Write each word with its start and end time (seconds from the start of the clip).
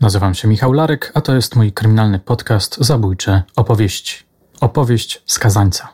Nazywam 0.00 0.34
się 0.34 0.48
Michał 0.48 0.72
Larek, 0.72 1.12
a 1.14 1.20
to 1.20 1.34
jest 1.34 1.56
mój 1.56 1.72
kryminalny 1.72 2.18
podcast 2.18 2.76
Zabójcze 2.80 3.42
Opowieści. 3.56 4.24
Opowieść 4.60 5.22
skazańca. 5.26 5.88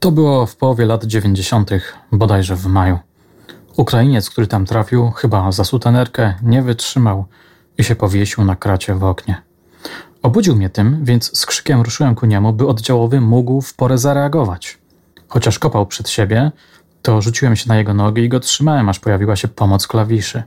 To 0.00 0.10
było 0.10 0.46
w 0.46 0.56
połowie 0.56 0.86
lat 0.86 1.04
90., 1.04 1.70
bodajże 2.12 2.56
w 2.56 2.66
maju. 2.66 2.98
Ukrainiec, 3.76 4.30
który 4.30 4.46
tam 4.46 4.66
trafił, 4.66 5.10
chyba 5.10 5.52
za 5.52 5.64
sutenerkę, 5.64 6.34
nie 6.42 6.62
wytrzymał 6.62 7.24
i 7.78 7.84
się 7.84 7.96
powiesił 7.96 8.44
na 8.44 8.56
kracie 8.56 8.94
w 8.94 9.04
oknie. 9.04 9.42
Obudził 10.22 10.56
mnie 10.56 10.70
tym, 10.70 11.04
więc 11.04 11.38
z 11.38 11.46
krzykiem 11.46 11.80
ruszyłem 11.80 12.14
ku 12.14 12.26
niemu, 12.26 12.52
by 12.52 12.66
oddziałowy 12.66 13.20
mógł 13.20 13.60
w 13.60 13.74
porę 13.74 13.98
zareagować. 13.98 14.78
Chociaż 15.28 15.58
kopał 15.58 15.86
przed 15.86 16.08
siebie, 16.08 16.52
to 17.02 17.22
rzuciłem 17.22 17.56
się 17.56 17.68
na 17.68 17.76
jego 17.76 17.94
nogi 17.94 18.22
i 18.22 18.28
go 18.28 18.40
trzymałem, 18.40 18.88
aż 18.88 18.98
pojawiła 18.98 19.36
się 19.36 19.48
pomoc 19.48 19.86
klawiszy. 19.86 20.42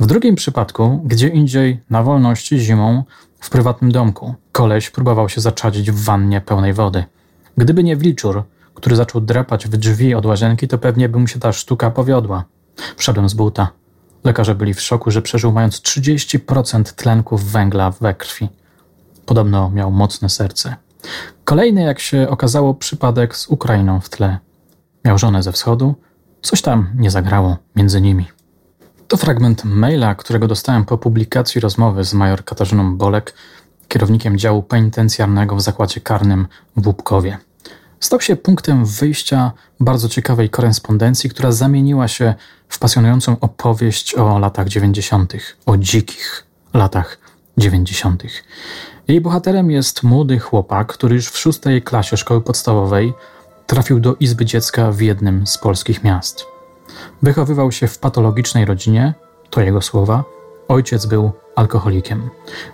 W 0.00 0.06
drugim 0.06 0.34
przypadku, 0.34 1.00
gdzie 1.04 1.28
indziej, 1.28 1.80
na 1.90 2.02
wolności 2.02 2.58
zimą, 2.58 3.04
w 3.40 3.50
prywatnym 3.50 3.92
domku, 3.92 4.34
koleś 4.52 4.90
próbował 4.90 5.28
się 5.28 5.40
zaczadzić 5.40 5.90
w 5.90 6.04
wannie 6.04 6.40
pełnej 6.40 6.72
wody. 6.72 7.04
Gdyby 7.56 7.84
nie 7.84 7.96
wilczur, 7.96 8.42
który 8.74 8.96
zaczął 8.96 9.20
drapać 9.20 9.66
w 9.66 9.76
drzwi 9.76 10.14
od 10.14 10.26
łazienki, 10.26 10.68
to 10.68 10.78
pewnie 10.78 11.08
by 11.08 11.18
mu 11.18 11.26
się 11.26 11.40
ta 11.40 11.52
sztuka 11.52 11.90
powiodła. 11.90 12.44
Wszedłem 12.96 13.28
z 13.28 13.34
buta. 13.34 13.68
Lekarze 14.24 14.54
byli 14.54 14.74
w 14.74 14.80
szoku, 14.80 15.10
że 15.10 15.22
przeżył 15.22 15.52
mając 15.52 15.76
30% 15.76 16.82
tlenków 16.94 17.44
węgla 17.44 17.90
we 17.90 18.14
krwi. 18.14 18.48
Podobno 19.26 19.70
miał 19.70 19.90
mocne 19.90 20.28
serce. 20.28 20.76
Kolejny, 21.44 21.82
jak 21.82 22.00
się 22.00 22.28
okazało, 22.28 22.74
przypadek 22.74 23.36
z 23.36 23.48
Ukrainą 23.48 24.00
w 24.00 24.08
tle. 24.08 24.38
Miał 25.08 25.18
żonę 25.18 25.42
ze 25.42 25.52
wschodu, 25.52 25.94
coś 26.42 26.62
tam 26.62 26.90
nie 26.94 27.10
zagrało 27.10 27.56
między 27.76 28.00
nimi. 28.00 28.26
To 29.08 29.16
fragment 29.16 29.64
maila, 29.64 30.14
którego 30.14 30.48
dostałem 30.48 30.84
po 30.84 30.98
publikacji 30.98 31.60
rozmowy 31.60 32.04
z 32.04 32.14
major 32.14 32.44
Katarzyną 32.44 32.96
Bolek, 32.96 33.34
kierownikiem 33.88 34.38
działu 34.38 34.62
penitencjarnego 34.62 35.56
w 35.56 35.60
zakładzie 35.60 36.00
karnym 36.00 36.46
w 36.76 36.86
Łupkowie. 36.86 37.38
Stał 38.00 38.20
się 38.20 38.36
punktem 38.36 38.84
wyjścia 38.84 39.52
bardzo 39.80 40.08
ciekawej 40.08 40.50
korespondencji, 40.50 41.30
która 41.30 41.52
zamieniła 41.52 42.08
się 42.08 42.34
w 42.68 42.78
pasjonującą 42.78 43.36
opowieść 43.40 44.14
o 44.14 44.38
latach 44.38 44.68
90., 44.68 45.32
o 45.66 45.76
dzikich 45.76 46.46
latach 46.74 47.18
90. 47.58 48.22
Jej 49.08 49.20
bohaterem 49.20 49.70
jest 49.70 50.02
młody 50.02 50.38
chłopak, 50.38 50.86
który 50.92 51.14
już 51.14 51.28
w 51.28 51.38
szóstej 51.38 51.82
klasie 51.82 52.16
szkoły 52.16 52.40
podstawowej 52.40 53.14
trafił 53.68 54.00
do 54.00 54.16
izby 54.20 54.44
dziecka 54.44 54.92
w 54.92 55.00
jednym 55.00 55.46
z 55.46 55.58
polskich 55.58 56.04
miast. 56.04 56.46
Wychowywał 57.22 57.72
się 57.72 57.86
w 57.86 57.98
patologicznej 57.98 58.64
rodzinie, 58.64 59.14
to 59.50 59.60
jego 59.60 59.82
słowa. 59.82 60.24
Ojciec 60.68 61.06
był 61.06 61.32
alkoholikiem. 61.56 62.30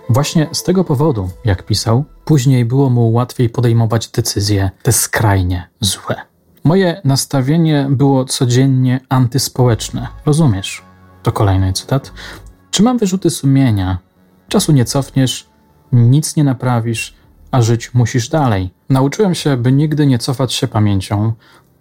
Właśnie 0.09 0.47
z 0.51 0.63
tego 0.63 0.83
powodu, 0.83 1.29
jak 1.45 1.63
pisał, 1.63 2.05
później 2.25 2.65
było 2.65 2.89
mu 2.89 3.11
łatwiej 3.11 3.49
podejmować 3.49 4.07
decyzje 4.07 4.71
te 4.83 4.91
skrajnie 4.91 5.69
złe. 5.79 6.15
Moje 6.63 7.01
nastawienie 7.03 7.87
było 7.89 8.25
codziennie 8.25 8.99
antyspołeczne, 9.09 10.07
rozumiesz? 10.25 10.83
To 11.23 11.31
kolejny 11.31 11.73
cytat. 11.73 12.11
Czy 12.71 12.83
mam 12.83 12.97
wyrzuty 12.97 13.29
sumienia? 13.29 13.97
Czasu 14.47 14.71
nie 14.71 14.85
cofniesz, 14.85 15.49
nic 15.91 16.35
nie 16.35 16.43
naprawisz, 16.43 17.15
a 17.51 17.61
żyć 17.61 17.93
musisz 17.93 18.29
dalej. 18.29 18.74
Nauczyłem 18.89 19.35
się, 19.35 19.57
by 19.57 19.71
nigdy 19.71 20.07
nie 20.07 20.19
cofać 20.19 20.53
się 20.53 20.67
pamięcią, 20.67 21.33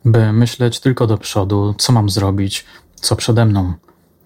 by 0.05 0.33
myśleć 0.33 0.80
tylko 0.80 1.06
do 1.06 1.19
przodu, 1.19 1.74
co 1.78 1.92
mam 1.92 2.11
zrobić, 2.11 2.64
co 2.94 3.16
przede 3.16 3.44
mną. 3.44 3.72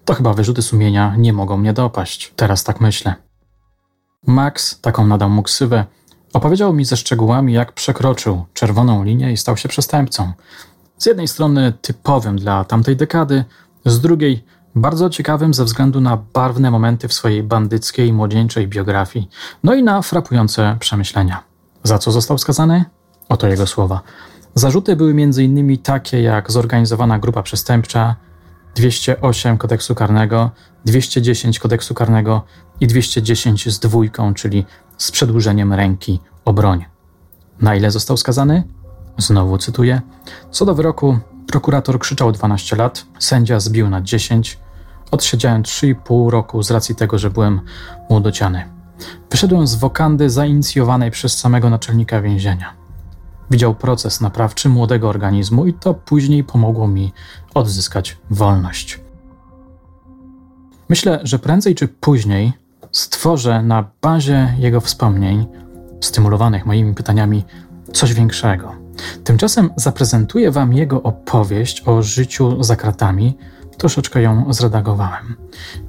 To 0.05 0.13
chyba 0.13 0.33
wyrzuty 0.33 0.61
sumienia 0.61 1.15
nie 1.17 1.33
mogą 1.33 1.57
mnie 1.57 1.73
dopaść. 1.73 2.33
Teraz 2.35 2.63
tak 2.63 2.81
myślę. 2.81 3.15
Max, 4.27 4.81
taką 4.81 5.07
nadał 5.07 5.29
mu 5.29 5.43
ksywę, 5.43 5.85
opowiedział 6.33 6.73
mi 6.73 6.85
ze 6.85 6.97
szczegółami, 6.97 7.53
jak 7.53 7.73
przekroczył 7.73 8.45
czerwoną 8.53 9.03
linię 9.03 9.31
i 9.31 9.37
stał 9.37 9.57
się 9.57 9.69
przestępcą. 9.69 10.31
Z 10.97 11.05
jednej 11.05 11.27
strony 11.27 11.73
typowym 11.81 12.37
dla 12.37 12.63
tamtej 12.65 12.95
dekady, 12.95 13.43
z 13.85 13.99
drugiej 13.99 14.43
bardzo 14.75 15.09
ciekawym 15.09 15.53
ze 15.53 15.65
względu 15.65 16.01
na 16.01 16.17
barwne 16.17 16.71
momenty 16.71 17.07
w 17.07 17.13
swojej 17.13 17.43
bandyckiej, 17.43 18.13
młodzieńczej 18.13 18.67
biografii, 18.67 19.29
no 19.63 19.73
i 19.73 19.83
na 19.83 20.01
frapujące 20.01 20.77
przemyślenia. 20.79 21.48
Za 21.83 21.97
co 21.97 22.11
został 22.11 22.37
skazany? 22.37 22.85
Oto 23.29 23.47
jego 23.47 23.67
słowa. 23.67 24.01
Zarzuty 24.55 24.95
były 24.95 25.11
m.in. 25.11 25.77
takie 25.77 26.21
jak 26.21 26.51
zorganizowana 26.51 27.19
grupa 27.19 27.43
przestępcza, 27.43 28.15
208 28.75 29.57
kodeksu 29.57 29.95
karnego, 29.95 30.51
210 30.85 31.59
kodeksu 31.59 31.93
karnego 31.93 32.41
i 32.79 32.87
210 32.87 33.69
z 33.69 33.79
dwójką, 33.79 34.33
czyli 34.33 34.65
z 34.97 35.11
przedłużeniem 35.11 35.73
ręki 35.73 36.19
o 36.45 36.53
broń. 36.53 36.85
Na 37.61 37.75
ile 37.75 37.91
został 37.91 38.17
skazany? 38.17 38.63
Znowu 39.17 39.57
cytuję. 39.57 40.01
Co 40.51 40.65
do 40.65 40.75
wyroku, 40.75 41.19
prokurator 41.47 41.99
krzyczał 41.99 42.31
12 42.31 42.75
lat, 42.75 43.05
sędzia 43.19 43.59
zbił 43.59 43.89
na 43.89 44.01
10. 44.01 44.59
Odsiedziałem 45.11 45.63
3,5 45.63 46.29
roku 46.29 46.63
z 46.63 46.71
racji 46.71 46.95
tego, 46.95 47.17
że 47.17 47.29
byłem 47.29 47.61
młodociany. 48.09 48.78
Wyszedłem 49.31 49.67
z 49.67 49.75
wokandy 49.75 50.29
zainicjowanej 50.29 51.11
przez 51.11 51.37
samego 51.37 51.69
naczelnika 51.69 52.21
więzienia. 52.21 52.73
Widział 53.51 53.75
proces 53.75 54.21
naprawczy 54.21 54.69
młodego 54.69 55.09
organizmu 55.09 55.65
i 55.65 55.73
to 55.73 55.93
później 55.93 56.43
pomogło 56.43 56.87
mi 56.87 57.13
odzyskać 57.53 58.17
wolność. 58.29 58.99
Myślę, 60.89 61.19
że 61.23 61.39
prędzej 61.39 61.75
czy 61.75 61.87
później 61.87 62.53
stworzę 62.91 63.63
na 63.63 63.91
bazie 64.01 64.55
jego 64.57 64.81
wspomnień, 64.81 65.47
stymulowanych 66.01 66.65
moimi 66.65 66.93
pytaniami, 66.93 67.43
coś 67.93 68.13
większego. 68.13 68.75
Tymczasem 69.23 69.69
zaprezentuję 69.75 70.51
Wam 70.51 70.73
jego 70.73 71.03
opowieść 71.03 71.83
o 71.87 72.01
życiu 72.01 72.63
za 72.63 72.75
kratami. 72.75 73.37
Troszeczkę 73.77 74.21
ją 74.21 74.53
zredagowałem. 74.53 75.35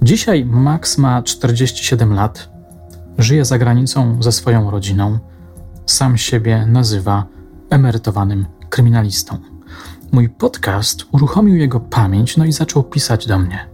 Dzisiaj 0.02 0.44
Max 0.44 0.98
ma 0.98 1.22
47 1.22 2.14
lat, 2.14 2.50
żyje 3.18 3.44
za 3.44 3.58
granicą 3.58 4.22
ze 4.22 4.32
swoją 4.32 4.70
rodziną, 4.70 5.18
sam 5.86 6.18
siebie 6.18 6.66
nazywa 6.66 7.26
emerytowanym 7.70 8.46
kryminalistą. 8.70 9.36
Mój 10.12 10.28
podcast 10.28 11.04
uruchomił 11.12 11.56
jego 11.56 11.80
pamięć, 11.80 12.36
no 12.36 12.44
i 12.44 12.52
zaczął 12.52 12.82
pisać 12.82 13.26
do 13.26 13.38
mnie. 13.38 13.66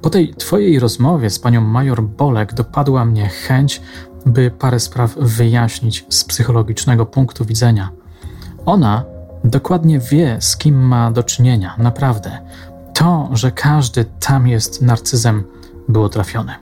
Po 0.00 0.10
tej 0.10 0.34
Twojej 0.34 0.78
rozmowie 0.78 1.30
z 1.30 1.38
panią 1.38 1.60
major 1.60 2.02
Bolek 2.02 2.54
dopadła 2.54 3.04
mnie 3.04 3.28
chęć, 3.28 3.82
by 4.26 4.50
parę 4.50 4.80
spraw 4.80 5.14
wyjaśnić 5.16 6.06
z 6.08 6.24
psychologicznego 6.24 7.06
punktu 7.06 7.44
widzenia. 7.44 7.90
Ona 8.66 9.04
dokładnie 9.44 9.98
wie, 9.98 10.36
z 10.40 10.56
kim 10.56 10.86
ma 10.86 11.10
do 11.10 11.22
czynienia, 11.22 11.74
naprawdę. 11.78 12.38
To, 12.94 13.28
że 13.32 13.52
każdy 13.52 14.04
tam 14.04 14.46
jest 14.46 14.82
narcyzem, 14.82 15.44
było 15.88 16.08
trafione. 16.08 16.54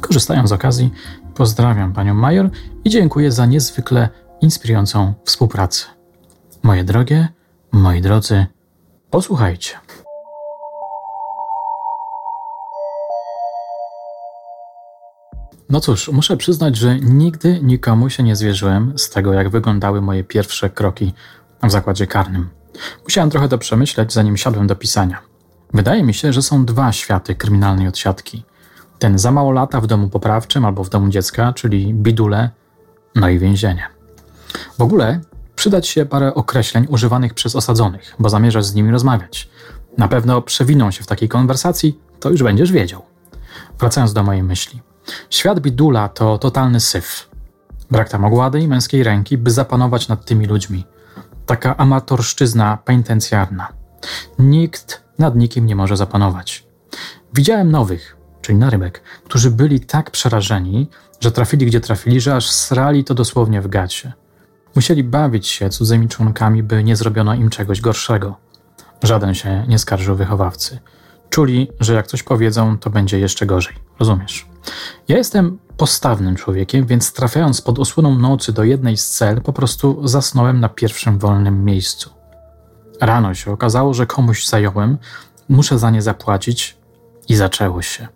Korzystając 0.00 0.48
z 0.48 0.52
okazji, 0.52 0.92
pozdrawiam 1.34 1.92
panią 1.92 2.14
major 2.14 2.50
i 2.84 2.90
dziękuję 2.90 3.32
za 3.32 3.46
niezwykle 3.46 4.08
inspirującą 4.40 5.14
współpracę. 5.24 5.84
Moje 6.62 6.84
drogie, 6.84 7.28
moi 7.72 8.00
drodzy, 8.00 8.46
posłuchajcie. 9.10 9.74
No 15.70 15.80
cóż, 15.80 16.08
muszę 16.08 16.36
przyznać, 16.36 16.76
że 16.76 17.00
nigdy 17.00 17.60
nikomu 17.62 18.10
się 18.10 18.22
nie 18.22 18.36
zwierzyłem 18.36 18.98
z 18.98 19.10
tego, 19.10 19.32
jak 19.32 19.48
wyglądały 19.48 20.02
moje 20.02 20.24
pierwsze 20.24 20.70
kroki 20.70 21.12
w 21.62 21.70
zakładzie 21.70 22.06
karnym. 22.06 22.48
Musiałem 23.04 23.30
trochę 23.30 23.48
to 23.48 23.58
przemyśleć, 23.58 24.12
zanim 24.12 24.36
siadłem 24.36 24.66
do 24.66 24.76
pisania. 24.76 25.18
Wydaje 25.74 26.02
mi 26.02 26.14
się, 26.14 26.32
że 26.32 26.42
są 26.42 26.64
dwa 26.64 26.92
światy 26.92 27.34
kryminalnej 27.34 27.88
odsiadki. 27.88 28.44
Ten 28.98 29.18
za 29.18 29.30
mało 29.30 29.52
lata 29.52 29.80
w 29.80 29.86
domu 29.86 30.08
poprawczym 30.08 30.64
albo 30.64 30.84
w 30.84 30.90
domu 30.90 31.08
dziecka, 31.08 31.52
czyli 31.52 31.94
bidule, 31.94 32.50
no 33.14 33.28
i 33.28 33.38
więzienie. 33.38 33.86
W 34.78 34.82
ogóle 34.82 35.20
przydać 35.56 35.88
się 35.88 36.06
parę 36.06 36.34
określeń 36.34 36.86
używanych 36.88 37.34
przez 37.34 37.56
osadzonych, 37.56 38.14
bo 38.18 38.28
zamierzasz 38.28 38.64
z 38.64 38.74
nimi 38.74 38.90
rozmawiać. 38.90 39.50
Na 39.98 40.08
pewno 40.08 40.42
przewiną 40.42 40.90
się 40.90 41.04
w 41.04 41.06
takiej 41.06 41.28
konwersacji, 41.28 41.98
to 42.20 42.30
już 42.30 42.42
będziesz 42.42 42.72
wiedział. 42.72 43.02
Wracając 43.78 44.12
do 44.12 44.22
mojej 44.22 44.42
myśli. 44.42 44.82
Świat 45.30 45.60
bidula 45.60 46.08
to 46.08 46.38
totalny 46.38 46.80
syf. 46.80 47.28
Brak 47.90 48.08
tam 48.08 48.24
ogłady 48.24 48.60
i 48.60 48.68
męskiej 48.68 49.02
ręki, 49.02 49.38
by 49.38 49.50
zapanować 49.50 50.08
nad 50.08 50.24
tymi 50.24 50.46
ludźmi. 50.46 50.84
Taka 51.46 51.76
amatorszczyzna 51.76 52.78
penitencjarna. 52.84 53.72
Nikt 54.38 55.04
nad 55.18 55.36
nikim 55.36 55.66
nie 55.66 55.76
może 55.76 55.96
zapanować. 55.96 56.66
Widziałem 57.34 57.70
nowych, 57.70 58.16
czyli 58.44 58.58
na 58.58 58.70
rybek, 58.70 59.02
którzy 59.24 59.50
byli 59.50 59.80
tak 59.80 60.10
przerażeni, 60.10 60.88
że 61.20 61.32
trafili 61.32 61.66
gdzie 61.66 61.80
trafili, 61.80 62.20
że 62.20 62.36
aż 62.36 62.50
srali 62.50 63.04
to 63.04 63.14
dosłownie 63.14 63.62
w 63.62 63.68
gacie. 63.68 64.12
Musieli 64.74 65.04
bawić 65.04 65.46
się 65.48 65.70
cudzymi 65.70 66.08
członkami, 66.08 66.62
by 66.62 66.84
nie 66.84 66.96
zrobiono 66.96 67.34
im 67.34 67.50
czegoś 67.50 67.80
gorszego. 67.80 68.36
Żaden 69.02 69.34
się 69.34 69.64
nie 69.68 69.78
skarżył 69.78 70.16
wychowawcy. 70.16 70.78
Czuli, 71.30 71.68
że 71.80 71.94
jak 71.94 72.06
coś 72.06 72.22
powiedzą, 72.22 72.78
to 72.78 72.90
będzie 72.90 73.18
jeszcze 73.18 73.46
gorzej. 73.46 73.74
Rozumiesz? 73.98 74.46
Ja 75.08 75.16
jestem 75.16 75.58
postawnym 75.76 76.36
człowiekiem, 76.36 76.86
więc 76.86 77.12
trafiając 77.12 77.60
pod 77.60 77.78
osłoną 77.78 78.18
nocy 78.18 78.52
do 78.52 78.64
jednej 78.64 78.96
z 78.96 79.10
cel, 79.10 79.40
po 79.40 79.52
prostu 79.52 80.08
zasnąłem 80.08 80.60
na 80.60 80.68
pierwszym 80.68 81.18
wolnym 81.18 81.64
miejscu. 81.64 82.10
Rano 83.00 83.34
się 83.34 83.52
okazało, 83.52 83.94
że 83.94 84.06
komuś 84.06 84.46
zająłem, 84.46 84.98
muszę 85.48 85.78
za 85.78 85.90
nie 85.90 86.02
zapłacić 86.02 86.76
i 87.28 87.36
zaczęło 87.36 87.82
się. 87.82 88.08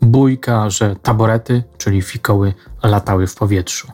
Bójka, 0.00 0.70
że 0.70 0.96
taborety, 0.96 1.62
czyli 1.78 2.02
fikoły, 2.02 2.54
latały 2.82 3.26
w 3.26 3.34
powietrzu. 3.34 3.88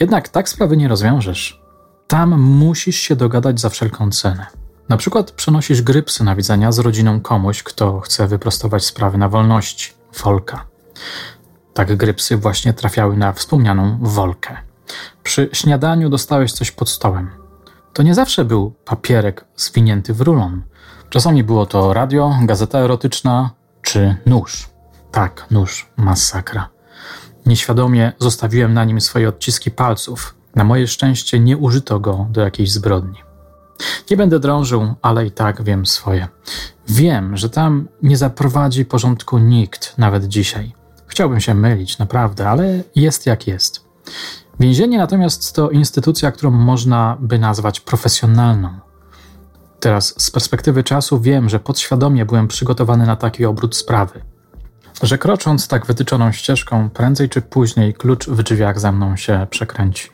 Jednak 0.00 0.28
tak 0.28 0.48
sprawy 0.48 0.76
nie 0.76 0.88
rozwiążesz. 0.88 1.62
Tam 2.06 2.40
musisz 2.40 2.96
się 2.96 3.16
dogadać 3.16 3.60
za 3.60 3.68
wszelką 3.68 4.10
cenę. 4.10 4.46
Na 4.88 4.96
przykład 4.96 5.30
przenosisz 5.30 5.82
grypsy 5.82 6.24
na 6.24 6.36
widzenia 6.36 6.72
z 6.72 6.78
rodziną 6.78 7.20
komuś, 7.20 7.62
kto 7.62 8.00
chce 8.00 8.26
wyprostować 8.26 8.84
sprawy 8.84 9.18
na 9.18 9.28
wolności. 9.28 9.92
Wolka. 10.22 10.66
Tak 11.74 11.96
grypsy 11.96 12.36
właśnie 12.36 12.72
trafiały 12.72 13.16
na 13.16 13.32
wspomnianą 13.32 13.98
wolkę. 14.00 14.56
Przy 15.22 15.48
śniadaniu 15.52 16.08
dostałeś 16.08 16.52
coś 16.52 16.70
pod 16.70 16.88
stołem. 16.90 17.30
To 17.92 18.02
nie 18.02 18.14
zawsze 18.14 18.44
był 18.44 18.70
papierek 18.84 19.44
zwinięty 19.56 20.14
w 20.14 20.20
rulon. 20.20 20.62
Czasami 21.10 21.44
było 21.44 21.66
to 21.66 21.92
radio, 21.92 22.38
gazeta 22.42 22.78
erotyczna 22.78 23.50
czy 23.82 24.16
nóż. 24.26 24.68
Tak, 25.12 25.46
nóż, 25.50 25.90
masakra. 25.96 26.68
Nieświadomie 27.46 28.12
zostawiłem 28.18 28.74
na 28.74 28.84
nim 28.84 29.00
swoje 29.00 29.28
odciski 29.28 29.70
palców. 29.70 30.34
Na 30.54 30.64
moje 30.64 30.86
szczęście 30.86 31.40
nie 31.40 31.56
użyto 31.56 32.00
go 32.00 32.26
do 32.30 32.40
jakiejś 32.40 32.72
zbrodni. 32.72 33.18
Nie 34.10 34.16
będę 34.16 34.38
drążył, 34.38 34.94
ale 35.02 35.26
i 35.26 35.30
tak 35.30 35.62
wiem 35.62 35.86
swoje. 35.86 36.28
Wiem, 36.88 37.36
że 37.36 37.50
tam 37.50 37.88
nie 38.02 38.16
zaprowadzi 38.16 38.84
porządku 38.84 39.38
nikt, 39.38 39.98
nawet 39.98 40.24
dzisiaj. 40.24 40.72
Chciałbym 41.06 41.40
się 41.40 41.54
mylić, 41.54 41.98
naprawdę, 41.98 42.48
ale 42.48 42.82
jest 42.94 43.26
jak 43.26 43.46
jest. 43.46 43.84
Więzienie 44.60 44.98
natomiast 44.98 45.54
to 45.54 45.70
instytucja, 45.70 46.32
którą 46.32 46.50
można 46.50 47.16
by 47.20 47.38
nazwać 47.38 47.80
profesjonalną. 47.80 48.78
Teraz 49.80 50.14
z 50.22 50.30
perspektywy 50.30 50.84
czasu 50.84 51.20
wiem, 51.20 51.48
że 51.48 51.60
podświadomie 51.60 52.24
byłem 52.26 52.48
przygotowany 52.48 53.06
na 53.06 53.16
taki 53.16 53.44
obrót 53.44 53.76
sprawy. 53.76 54.24
Że 55.02 55.18
krocząc 55.18 55.68
tak 55.68 55.86
wytyczoną 55.86 56.32
ścieżką, 56.32 56.90
prędzej 56.90 57.28
czy 57.28 57.42
później 57.42 57.94
klucz 57.94 58.28
w 58.28 58.42
drzwiach 58.42 58.80
za 58.80 58.92
mną 58.92 59.16
się 59.16 59.46
przekręci. 59.50 60.10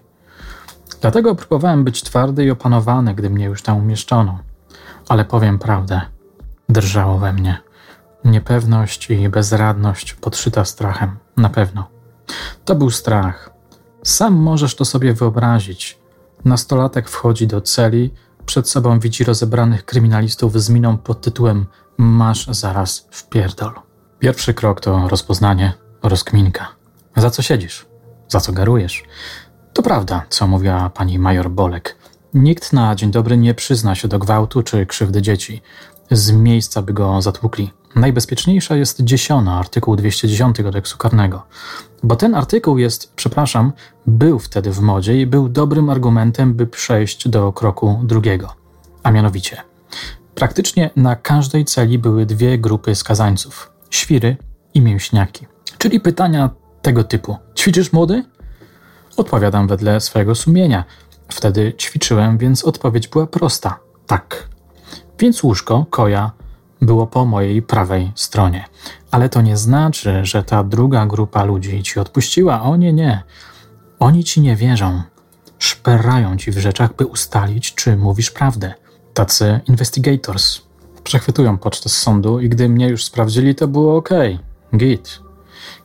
Dlatego 1.00 1.34
próbowałem 1.34 1.84
być 1.84 2.02
twardy 2.02 2.44
i 2.44 2.50
opanowany, 2.50 3.14
gdy 3.14 3.30
mnie 3.30 3.44
już 3.44 3.62
tam 3.62 3.76
umieszczono. 3.76 4.38
Ale 5.08 5.24
powiem 5.24 5.58
prawdę, 5.58 6.00
drżało 6.68 7.18
we 7.18 7.32
mnie. 7.32 7.58
Niepewność 8.24 9.10
i 9.10 9.28
bezradność 9.28 10.14
podszyta 10.14 10.64
strachem, 10.64 11.16
na 11.36 11.48
pewno. 11.48 11.88
To 12.64 12.74
był 12.74 12.90
strach. 12.90 13.50
Sam 14.02 14.34
możesz 14.34 14.76
to 14.76 14.84
sobie 14.84 15.14
wyobrazić. 15.14 15.98
Nastolatek 16.44 17.08
wchodzi 17.08 17.46
do 17.46 17.60
celi, 17.60 18.14
przed 18.46 18.68
sobą 18.68 18.98
widzi 18.98 19.24
rozebranych 19.24 19.84
kryminalistów 19.84 20.62
z 20.62 20.70
miną 20.70 20.98
pod 20.98 21.20
tytułem 21.20 21.66
Masz 21.98 22.46
zaraz 22.46 23.08
w 23.10 23.28
pierdol. 23.28 23.72
Pierwszy 24.24 24.54
krok 24.54 24.80
to 24.80 25.08
rozpoznanie, 25.08 25.72
rozkminka. 26.02 26.68
Za 27.16 27.30
co 27.30 27.42
siedzisz? 27.42 27.86
Za 28.28 28.40
co 28.40 28.52
garujesz? 28.52 29.04
To 29.72 29.82
prawda, 29.82 30.22
co 30.28 30.46
mówiła 30.46 30.90
pani 30.90 31.18
major 31.18 31.50
Bolek. 31.50 31.96
Nikt 32.34 32.72
na 32.72 32.94
dzień 32.94 33.10
dobry 33.10 33.36
nie 33.36 33.54
przyzna 33.54 33.94
się 33.94 34.08
do 34.08 34.18
gwałtu 34.18 34.62
czy 34.62 34.86
krzywdy 34.86 35.22
dzieci. 35.22 35.62
Z 36.10 36.32
miejsca 36.32 36.82
by 36.82 36.92
go 36.92 37.22
zatłukli. 37.22 37.72
Najbezpieczniejsza 37.94 38.76
jest 38.76 39.00
dziesiona, 39.02 39.58
artykuł 39.58 39.96
210 39.96 40.56
kodeksu 40.62 40.98
karnego. 40.98 41.42
Bo 42.02 42.16
ten 42.16 42.34
artykuł 42.34 42.78
jest, 42.78 43.14
przepraszam, 43.14 43.72
był 44.06 44.38
wtedy 44.38 44.70
w 44.70 44.80
modzie 44.80 45.20
i 45.20 45.26
był 45.26 45.48
dobrym 45.48 45.90
argumentem, 45.90 46.54
by 46.54 46.66
przejść 46.66 47.28
do 47.28 47.52
kroku 47.52 48.00
drugiego. 48.02 48.54
A 49.02 49.10
mianowicie, 49.10 49.62
praktycznie 50.34 50.90
na 50.96 51.16
każdej 51.16 51.64
celi 51.64 51.98
były 51.98 52.26
dwie 52.26 52.58
grupy 52.58 52.94
skazańców: 52.94 53.73
świry 53.94 54.36
i 54.74 54.80
mięśniaki. 54.80 55.46
Czyli 55.78 56.00
pytania 56.00 56.50
tego 56.82 57.04
typu: 57.04 57.36
Ćwiczysz 57.56 57.92
młody? 57.92 58.24
Odpowiadam 59.16 59.68
wedle 59.68 60.00
swojego 60.00 60.34
sumienia. 60.34 60.84
Wtedy 61.28 61.74
ćwiczyłem, 61.78 62.38
więc 62.38 62.64
odpowiedź 62.64 63.08
była 63.08 63.26
prosta: 63.26 63.78
tak. 64.06 64.48
Więc 65.18 65.42
łóżko, 65.42 65.86
koja, 65.90 66.32
było 66.80 67.06
po 67.06 67.24
mojej 67.24 67.62
prawej 67.62 68.12
stronie. 68.14 68.64
Ale 69.10 69.28
to 69.28 69.42
nie 69.42 69.56
znaczy, 69.56 70.24
że 70.24 70.42
ta 70.42 70.64
druga 70.64 71.06
grupa 71.06 71.44
ludzi 71.44 71.82
ci 71.82 72.00
odpuściła. 72.00 72.62
O 72.62 72.76
nie, 72.76 72.92
nie. 72.92 73.22
Oni 73.98 74.24
ci 74.24 74.40
nie 74.40 74.56
wierzą. 74.56 75.02
Szperają 75.58 76.36
ci 76.36 76.50
w 76.50 76.58
rzeczach, 76.58 76.96
by 76.96 77.06
ustalić, 77.06 77.74
czy 77.74 77.96
mówisz 77.96 78.30
prawdę. 78.30 78.74
Tacy 79.14 79.60
investigators. 79.68 80.60
Przechwytują 81.04 81.58
pocztę 81.58 81.88
z 81.88 81.96
sądu 81.96 82.40
i 82.40 82.48
gdy 82.48 82.68
mnie 82.68 82.88
już 82.88 83.04
sprawdzili, 83.04 83.54
to 83.54 83.68
było 83.68 83.96
ok. 83.96 84.10
Git. 84.76 85.20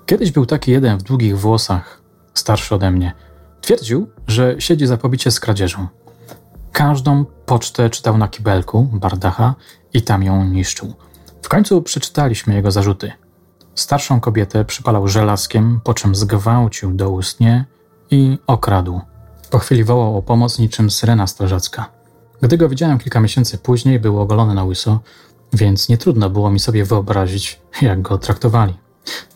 Kiedyś 0.05 0.31
był 0.31 0.45
taki 0.45 0.71
jeden 0.71 0.97
w 0.97 1.03
długich 1.03 1.39
włosach, 1.39 2.01
starszy 2.33 2.75
ode 2.75 2.91
mnie. 2.91 3.13
Twierdził, 3.61 4.09
że 4.27 4.55
siedzi 4.59 4.87
za 4.87 4.97
pobicie 4.97 5.31
z 5.31 5.39
kradzieżą. 5.39 5.87
Każdą 6.71 7.25
pocztę 7.25 7.89
czytał 7.89 8.17
na 8.17 8.27
kibelku, 8.27 8.89
bardacha 8.93 9.55
i 9.93 10.01
tam 10.01 10.23
ją 10.23 10.45
niszczył. 10.45 10.93
W 11.41 11.49
końcu 11.49 11.81
przeczytaliśmy 11.81 12.55
jego 12.55 12.71
zarzuty. 12.71 13.11
Starszą 13.75 14.19
kobietę 14.19 14.65
przypalał 14.65 15.07
żelazkiem, 15.07 15.79
po 15.83 15.93
czym 15.93 16.15
zgwałcił 16.15 16.93
doustnie 16.93 17.65
i 18.11 18.37
okradł. 18.47 19.01
Po 19.49 19.59
chwili 19.59 19.83
wołał 19.83 20.17
o 20.17 20.21
pomoc 20.21 20.59
niczym 20.59 20.89
syrena 20.89 21.27
strażacka. 21.27 21.98
Gdy 22.41 22.57
go 22.57 22.69
widziałem 22.69 22.99
kilka 22.99 23.19
miesięcy 23.19 23.57
później, 23.57 23.99
był 23.99 24.19
ogolony 24.19 24.53
na 24.53 24.63
łyso, 24.63 24.99
więc 25.53 25.89
nie 25.89 25.97
trudno 25.97 26.29
było 26.29 26.51
mi 26.51 26.59
sobie 26.59 26.85
wyobrazić, 26.85 27.61
jak 27.81 28.01
go 28.01 28.17
traktowali. 28.17 28.73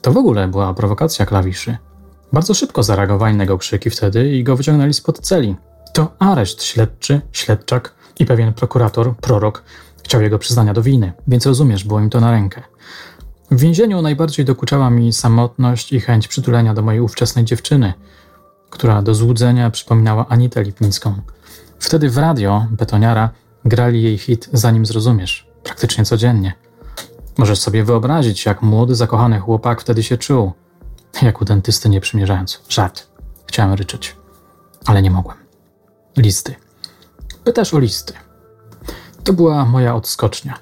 To 0.02 0.12
w 0.12 0.18
ogóle 0.18 0.48
była 0.48 0.74
prowokacja 0.74 1.26
klawiszy. 1.26 1.78
Bardzo 2.34 2.54
szybko 2.54 2.84
zareagowali 2.84 3.36
na 3.36 3.44
jego 3.44 3.58
krzyki 3.58 3.90
wtedy 3.90 4.30
i 4.30 4.44
go 4.44 4.56
wyciągnęli 4.56 4.94
spod 4.94 5.20
celi. 5.20 5.56
To 5.94 6.14
areszt 6.20 6.64
śledczy, 6.64 7.22
śledczak 7.32 7.94
i 8.20 8.26
pewien 8.26 8.54
prokurator, 8.54 9.16
prorok, 9.16 9.64
chciał 10.04 10.22
jego 10.22 10.40
przyznania 10.40 10.74
do 10.74 10.82
winy, 10.82 11.14
więc 11.28 11.46
rozumiesz, 11.46 11.84
było 11.84 12.00
im 12.00 12.10
to 12.10 12.20
na 12.20 12.32
rękę. 12.32 12.62
W 13.52 13.60
więzieniu 13.60 14.02
najbardziej 14.02 14.46
dokuczała 14.46 14.90
mi 14.90 15.14
samotność 15.14 15.94
i 15.94 16.00
chęć 16.00 16.28
przytulenia 16.28 16.74
do 16.74 16.82
mojej 16.82 17.02
ówczesnej 17.02 17.46
dziewczyny, 17.46 17.94
która 18.70 19.02
do 19.02 19.16
złudzenia 19.16 19.70
przypominała 19.70 20.26
Anitę 20.30 20.64
Lipnicką. 20.64 21.16
Wtedy 21.84 22.10
w 22.10 22.18
radio, 22.18 22.68
betoniara, 22.72 23.30
grali 23.66 24.04
jej 24.04 24.18
hit 24.18 24.50
Zanim 24.54 24.86
zrozumiesz, 24.86 25.48
praktycznie 25.64 26.06
codziennie. 26.06 26.54
Możesz 27.38 27.60
sobie 27.60 27.84
wyobrazić, 27.84 28.46
jak 28.46 28.62
młody, 28.62 28.96
zakochany 28.96 29.40
chłopak 29.40 29.82
wtedy 29.82 30.04
się 30.04 30.18
czuł. 30.18 30.52
Jak 31.22 31.42
u 31.42 31.46
dentysty 31.46 31.90
nie 31.90 32.02
przymierzając. 32.02 32.62
Żart. 32.70 33.08
Chciałem 33.48 33.74
ryczeć, 33.74 34.16
ale 34.86 35.02
nie 35.02 35.12
mogłem. 35.12 35.38
Listy. 36.18 36.56
Pytasz 37.44 37.74
o 37.74 37.80
listy. 37.80 38.14
To 39.24 39.34
była 39.34 39.66
moja 39.66 39.96
odskocznia. 39.96 40.54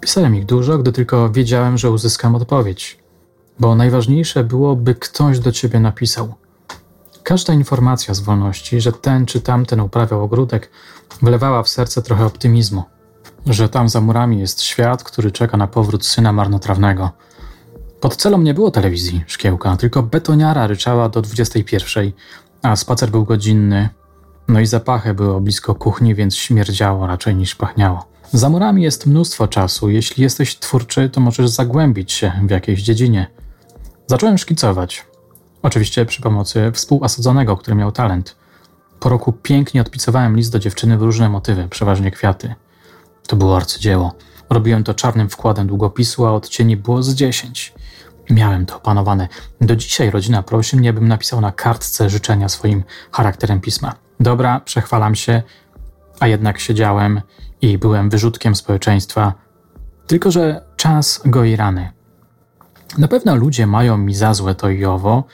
Pisałem 0.00 0.36
ich 0.36 0.46
dużo, 0.46 0.78
gdy 0.78 0.92
tylko 0.92 1.30
wiedziałem, 1.30 1.78
że 1.78 1.90
uzyskam 1.90 2.34
odpowiedź, 2.34 2.98
bo 3.58 3.74
najważniejsze 3.74 4.44
było, 4.44 4.76
by 4.76 4.94
ktoś 4.94 5.38
do 5.38 5.52
ciebie 5.52 5.80
napisał. 5.80 6.34
Każda 7.30 7.52
informacja 7.54 8.14
z 8.14 8.20
wolności, 8.20 8.80
że 8.80 8.92
ten 8.92 9.26
czy 9.26 9.40
tamten 9.40 9.80
uprawiał 9.80 10.24
ogródek, 10.24 10.70
wlewała 11.22 11.62
w 11.62 11.68
serce 11.68 12.02
trochę 12.02 12.26
optymizmu, 12.26 12.82
że 13.46 13.68
tam 13.68 13.88
za 13.88 14.00
murami 14.00 14.40
jest 14.40 14.62
świat, 14.62 15.04
który 15.04 15.30
czeka 15.30 15.56
na 15.56 15.66
powrót 15.66 16.06
syna 16.06 16.32
marnotrawnego. 16.32 17.10
Pod 18.00 18.16
celą 18.16 18.40
nie 18.40 18.54
było 18.54 18.70
telewizji, 18.70 19.24
szkiełka, 19.26 19.76
tylko 19.76 20.02
betoniara 20.02 20.66
ryczała 20.66 21.08
do 21.08 21.22
21, 21.22 22.12
a 22.62 22.76
spacer 22.76 23.10
był 23.10 23.24
godzinny, 23.24 23.88
no 24.48 24.60
i 24.60 24.66
zapachy 24.66 25.14
było 25.14 25.40
blisko 25.40 25.74
kuchni, 25.74 26.14
więc 26.14 26.36
śmierdziało 26.36 27.06
raczej 27.06 27.34
niż 27.34 27.54
pachniało. 27.54 28.06
Za 28.32 28.48
murami 28.48 28.82
jest 28.82 29.06
mnóstwo 29.06 29.48
czasu. 29.48 29.90
Jeśli 29.90 30.22
jesteś 30.22 30.58
twórczy, 30.58 31.10
to 31.10 31.20
możesz 31.20 31.50
zagłębić 31.50 32.12
się 32.12 32.32
w 32.46 32.50
jakiejś 32.50 32.82
dziedzinie. 32.82 33.26
Zacząłem 34.06 34.38
szkicować. 34.38 35.09
Oczywiście 35.62 36.06
przy 36.06 36.22
pomocy 36.22 36.70
współasadzonego, 36.74 37.56
który 37.56 37.76
miał 37.76 37.92
talent. 37.92 38.36
Po 39.00 39.08
roku 39.08 39.32
pięknie 39.32 39.80
odpisowałem 39.80 40.36
list 40.36 40.52
do 40.52 40.58
dziewczyny 40.58 40.98
w 40.98 41.02
różne 41.02 41.28
motywy, 41.28 41.68
przeważnie 41.68 42.10
kwiaty. 42.10 42.54
To 43.26 43.36
było 43.36 43.56
arcydzieło. 43.56 44.14
Robiłem 44.50 44.84
to 44.84 44.94
czarnym 44.94 45.28
wkładem 45.28 45.66
długopisu, 45.66 46.26
a 46.26 46.32
odcieni 46.32 46.76
było 46.76 47.02
z 47.02 47.14
dziesięć. 47.14 47.74
Miałem 48.30 48.66
to 48.66 48.76
opanowane. 48.76 49.28
Do 49.60 49.76
dzisiaj 49.76 50.10
rodzina 50.10 50.42
prosi 50.42 50.76
mnie, 50.76 50.92
bym 50.92 51.08
napisał 51.08 51.40
na 51.40 51.52
kartce 51.52 52.10
życzenia 52.10 52.48
swoim 52.48 52.84
charakterem 53.12 53.60
pisma. 53.60 53.94
Dobra, 54.20 54.60
przechwalam 54.60 55.14
się, 55.14 55.42
a 56.20 56.26
jednak 56.26 56.60
siedziałem 56.60 57.20
i 57.62 57.78
byłem 57.78 58.10
wyrzutkiem 58.10 58.54
społeczeństwa, 58.54 59.34
tylko 60.06 60.30
że 60.30 60.64
czas 60.76 61.22
goi 61.24 61.56
rany. 61.56 61.92
Na 62.98 63.08
pewno 63.08 63.36
ludzie 63.36 63.66
mają 63.66 63.96
mi 63.96 64.14
za 64.14 64.34
złe 64.34 64.54
to 64.54 64.70
i 64.70 64.84
owo, 64.84 65.24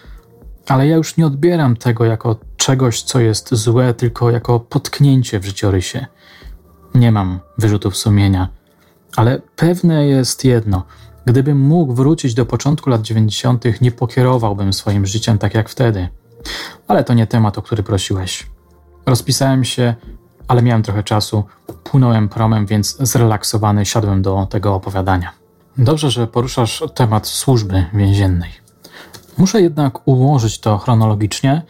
ale 0.66 0.88
ja 0.88 0.96
już 0.96 1.16
nie 1.16 1.26
odbieram 1.26 1.76
tego 1.76 2.04
jako 2.04 2.36
czegoś, 2.56 3.02
co 3.02 3.20
jest 3.20 3.54
złe, 3.54 3.94
tylko 3.94 4.30
jako 4.30 4.60
potknięcie 4.60 5.40
w 5.40 5.44
życiorysie. 5.44 6.06
Nie 6.94 7.12
mam 7.12 7.40
wyrzutów 7.58 7.96
sumienia, 7.96 8.48
ale 9.16 9.40
pewne 9.56 10.06
jest 10.06 10.44
jedno. 10.44 10.82
Gdybym 11.24 11.60
mógł 11.60 11.92
wrócić 11.92 12.34
do 12.34 12.46
początku 12.46 12.90
lat 12.90 13.02
90., 13.02 13.64
nie 13.80 13.92
pokierowałbym 13.92 14.72
swoim 14.72 15.06
życiem 15.06 15.38
tak 15.38 15.54
jak 15.54 15.68
wtedy. 15.68 16.08
Ale 16.88 17.04
to 17.04 17.14
nie 17.14 17.26
temat, 17.26 17.58
o 17.58 17.62
który 17.62 17.82
prosiłeś. 17.82 18.46
Rozpisałem 19.06 19.64
się, 19.64 19.94
ale 20.48 20.62
miałem 20.62 20.82
trochę 20.82 21.02
czasu, 21.02 21.44
płynąłem 21.84 22.28
promem, 22.28 22.66
więc 22.66 22.96
zrelaksowany 23.00 23.86
siadłem 23.86 24.22
do 24.22 24.46
tego 24.50 24.74
opowiadania. 24.74 25.32
Dobrze, 25.78 26.10
że 26.10 26.26
poruszasz 26.26 26.82
temat 26.94 27.26
służby 27.26 27.84
więziennej. 27.94 28.65
Muszę 29.38 29.62
jednak 29.62 30.08
ułożyć 30.08 30.60
to 30.60 30.78
chronologicznie 30.78 31.62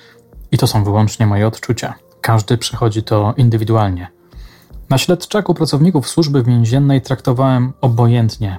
i 0.53 0.59
to 0.59 0.67
są 0.67 0.85
wyłącznie 0.85 1.27
moje 1.27 1.47
odczucia. 1.47 1.95
Każdy 2.21 2.59
przechodzi 2.59 3.03
to 3.03 3.35
indywidualnie. 3.37 4.09
Na 4.91 4.99
śledczaku 4.99 5.55
pracowników 5.55 6.09
służby 6.09 6.43
więziennej 6.43 7.03
traktowałem 7.03 7.73
obojętnie. 7.81 8.59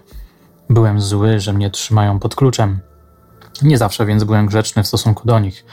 Byłem 0.70 1.02
zły, 1.02 1.40
że 1.40 1.54
mnie 1.54 1.70
trzymają 1.70 2.20
pod 2.20 2.36
kluczem. 2.36 2.80
Nie 3.62 3.78
zawsze 3.78 4.06
więc 4.06 4.24
byłem 4.24 4.46
grzeczny 4.46 4.84
w 4.84 4.88
stosunku 4.88 5.28
do 5.28 5.40
nich. 5.40 5.66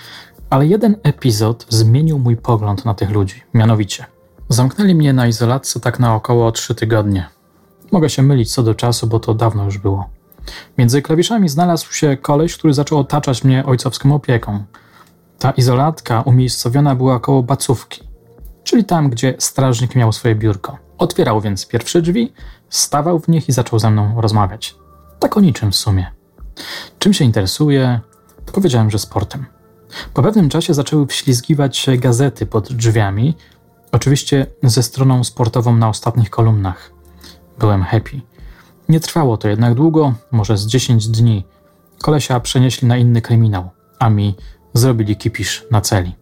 Ale 0.51 0.67
jeden 0.67 0.97
epizod 1.03 1.67
zmienił 1.69 2.19
mój 2.19 2.37
pogląd 2.37 2.85
na 2.85 2.95
tych 2.95 3.11
ludzi. 3.11 3.43
Mianowicie, 3.55 4.07
zamknęli 4.49 4.95
mnie 4.95 5.13
na 5.13 5.27
izolacji 5.27 5.81
tak 5.81 5.99
na 5.99 6.15
około 6.15 6.53
trzy 6.53 6.75
tygodnie. 6.75 7.29
Mogę 7.93 8.11
się 8.11 8.23
mylić 8.23 8.55
co 8.55 8.63
do 8.63 8.75
czasu, 8.75 9.07
bo 9.07 9.21
to 9.21 9.35
dawno 9.35 9.65
już 9.65 9.79
było. 9.79 10.14
Między 10.79 11.03
klawiszami 11.03 11.49
znalazł 11.49 11.93
się 11.93 12.17
koleś, 12.17 12.57
który 12.57 12.75
zaczął 12.75 12.99
otaczać 12.99 13.45
mnie 13.45 13.67
ojcowską 13.67 14.15
opieką. 14.15 14.65
Ta 15.39 15.51
izolatka 15.51 16.23
umiejscowiona 16.23 16.95
była 16.95 17.21
koło 17.21 17.43
bacówki, 17.43 18.03
czyli 18.65 18.85
tam, 18.85 19.11
gdzie 19.11 19.35
strażnik 19.39 19.95
miał 19.95 20.13
swoje 20.13 20.35
biurko. 20.35 20.79
Otwierał 20.99 21.41
więc 21.41 21.69
pierwsze 21.69 22.03
drzwi, 22.03 22.33
stawał 22.71 23.19
w 23.19 23.29
nich 23.29 23.49
i 23.49 23.53
zaczął 23.53 23.79
ze 23.79 23.91
mną 23.91 24.21
rozmawiać. 24.21 24.75
Tak 25.19 25.37
o 25.37 25.41
niczym 25.41 25.73
w 25.73 25.77
sumie. 25.77 26.07
Czym 26.99 27.13
się 27.13 27.25
interesuje? 27.25 28.01
Powiedziałem, 28.53 28.91
że 28.91 28.99
sportem. 28.99 29.47
Po 30.15 30.23
pewnym 30.23 30.49
czasie 30.49 30.75
zaczęły 30.75 31.07
wślizgiwać 31.07 31.77
się 31.77 31.97
gazety 31.97 32.47
pod 32.47 32.73
drzwiami, 32.73 33.37
oczywiście 33.93 34.47
ze 34.63 34.83
stroną 34.83 35.25
sportową 35.25 35.77
na 35.77 35.89
ostatnich 35.89 36.31
kolumnach. 36.31 36.91
Byłem 37.59 37.83
happy. 37.83 38.34
Nie 38.89 39.01
trwało 39.01 39.37
to 39.37 39.49
jednak 39.49 39.75
długo, 39.75 40.15
może 40.31 40.57
z 40.57 40.67
10 40.67 41.09
dni. 41.09 41.45
Kolesia 42.03 42.41
przenieśli 42.41 42.89
na 42.89 42.97
inny 42.97 43.23
kryminał, 43.23 43.71
a 43.99 44.11
mi 44.11 44.35
zrobili 44.75 45.17
kipisz 45.17 45.65
na 45.71 45.81
celi. 45.81 46.15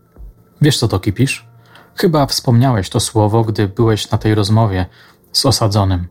Wiesz 0.60 0.78
co 0.78 0.88
to 0.88 1.00
kipisz? 1.00 1.46
Chyba 1.94 2.26
wspomniałeś 2.26 2.90
to 2.90 3.00
słowo, 3.00 3.44
gdy 3.44 3.68
byłeś 3.68 4.10
na 4.10 4.18
tej 4.18 4.34
rozmowie 4.34 4.86
z 5.32 5.46
osadzonym. 5.46 6.08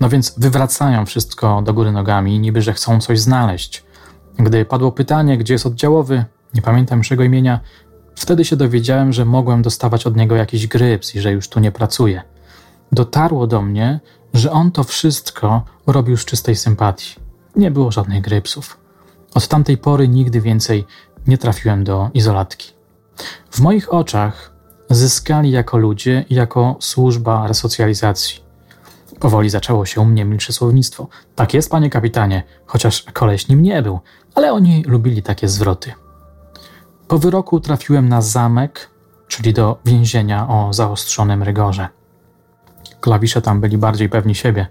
No 0.00 0.08
więc 0.08 0.34
wywracają 0.38 1.06
wszystko 1.06 1.62
do 1.62 1.74
góry 1.74 1.92
nogami, 1.92 2.40
niby 2.40 2.62
że 2.62 2.72
chcą 2.72 3.00
coś 3.00 3.20
znaleźć. 3.20 3.84
Gdy 4.38 4.64
padło 4.64 4.92
pytanie, 4.92 5.38
gdzie 5.38 5.54
jest 5.54 5.66
oddziałowy, 5.66 6.24
nie 6.54 6.62
pamiętam 6.62 6.98
już 6.98 7.10
jego 7.10 7.24
imienia, 7.24 7.60
wtedy 8.14 8.44
się 8.44 8.56
dowiedziałem, 8.56 9.12
że 9.12 9.24
mogłem 9.24 9.62
dostawać 9.62 10.06
od 10.06 10.16
niego 10.16 10.36
jakiś 10.36 10.66
gryps 10.66 11.14
i 11.14 11.20
że 11.20 11.32
już 11.32 11.48
tu 11.48 11.60
nie 11.60 11.72
pracuje. 11.72 12.22
Dotarło 12.92 13.46
do 13.46 13.62
mnie, 13.62 14.00
że 14.34 14.52
on 14.52 14.70
to 14.70 14.84
wszystko 14.84 15.62
robił 15.86 16.16
z 16.16 16.24
czystej 16.24 16.56
sympatii. 16.56 17.14
Nie 17.56 17.70
było 17.70 17.92
żadnych 17.92 18.22
grypsów. 18.22 18.78
Od 19.34 19.48
tamtej 19.48 19.78
pory 19.78 20.08
nigdy 20.08 20.40
więcej 20.40 20.86
nie 21.26 21.38
trafiłem 21.38 21.84
do 21.84 22.10
izolatki. 22.14 22.72
W 23.50 23.60
moich 23.60 23.92
oczach 23.92 24.52
zyskali 24.90 25.50
jako 25.50 25.78
ludzie 25.78 26.24
i 26.30 26.34
jako 26.34 26.76
służba 26.80 27.46
resocjalizacji. 27.48 28.40
Powoli 29.20 29.50
zaczęło 29.50 29.86
się 29.86 30.00
u 30.00 30.04
mnie 30.04 30.24
milsze 30.24 30.52
słownictwo. 30.52 31.08
Tak 31.34 31.54
jest, 31.54 31.70
panie 31.70 31.90
kapitanie, 31.90 32.42
chociaż 32.66 33.02
koleś 33.02 33.48
nim 33.48 33.62
nie 33.62 33.82
był, 33.82 34.00
ale 34.34 34.52
oni 34.52 34.84
lubili 34.86 35.22
takie 35.22 35.48
zwroty. 35.48 35.92
Po 37.08 37.18
wyroku 37.18 37.60
trafiłem 37.60 38.08
na 38.08 38.22
zamek, 38.22 38.90
czyli 39.28 39.52
do 39.52 39.78
więzienia 39.84 40.48
o 40.48 40.72
zaostrzonym 40.72 41.42
rygorze. 41.42 41.88
Klawisze 43.00 43.42
tam 43.42 43.60
byli 43.60 43.78
bardziej 43.78 44.08
pewni 44.08 44.34
siebie. 44.34 44.66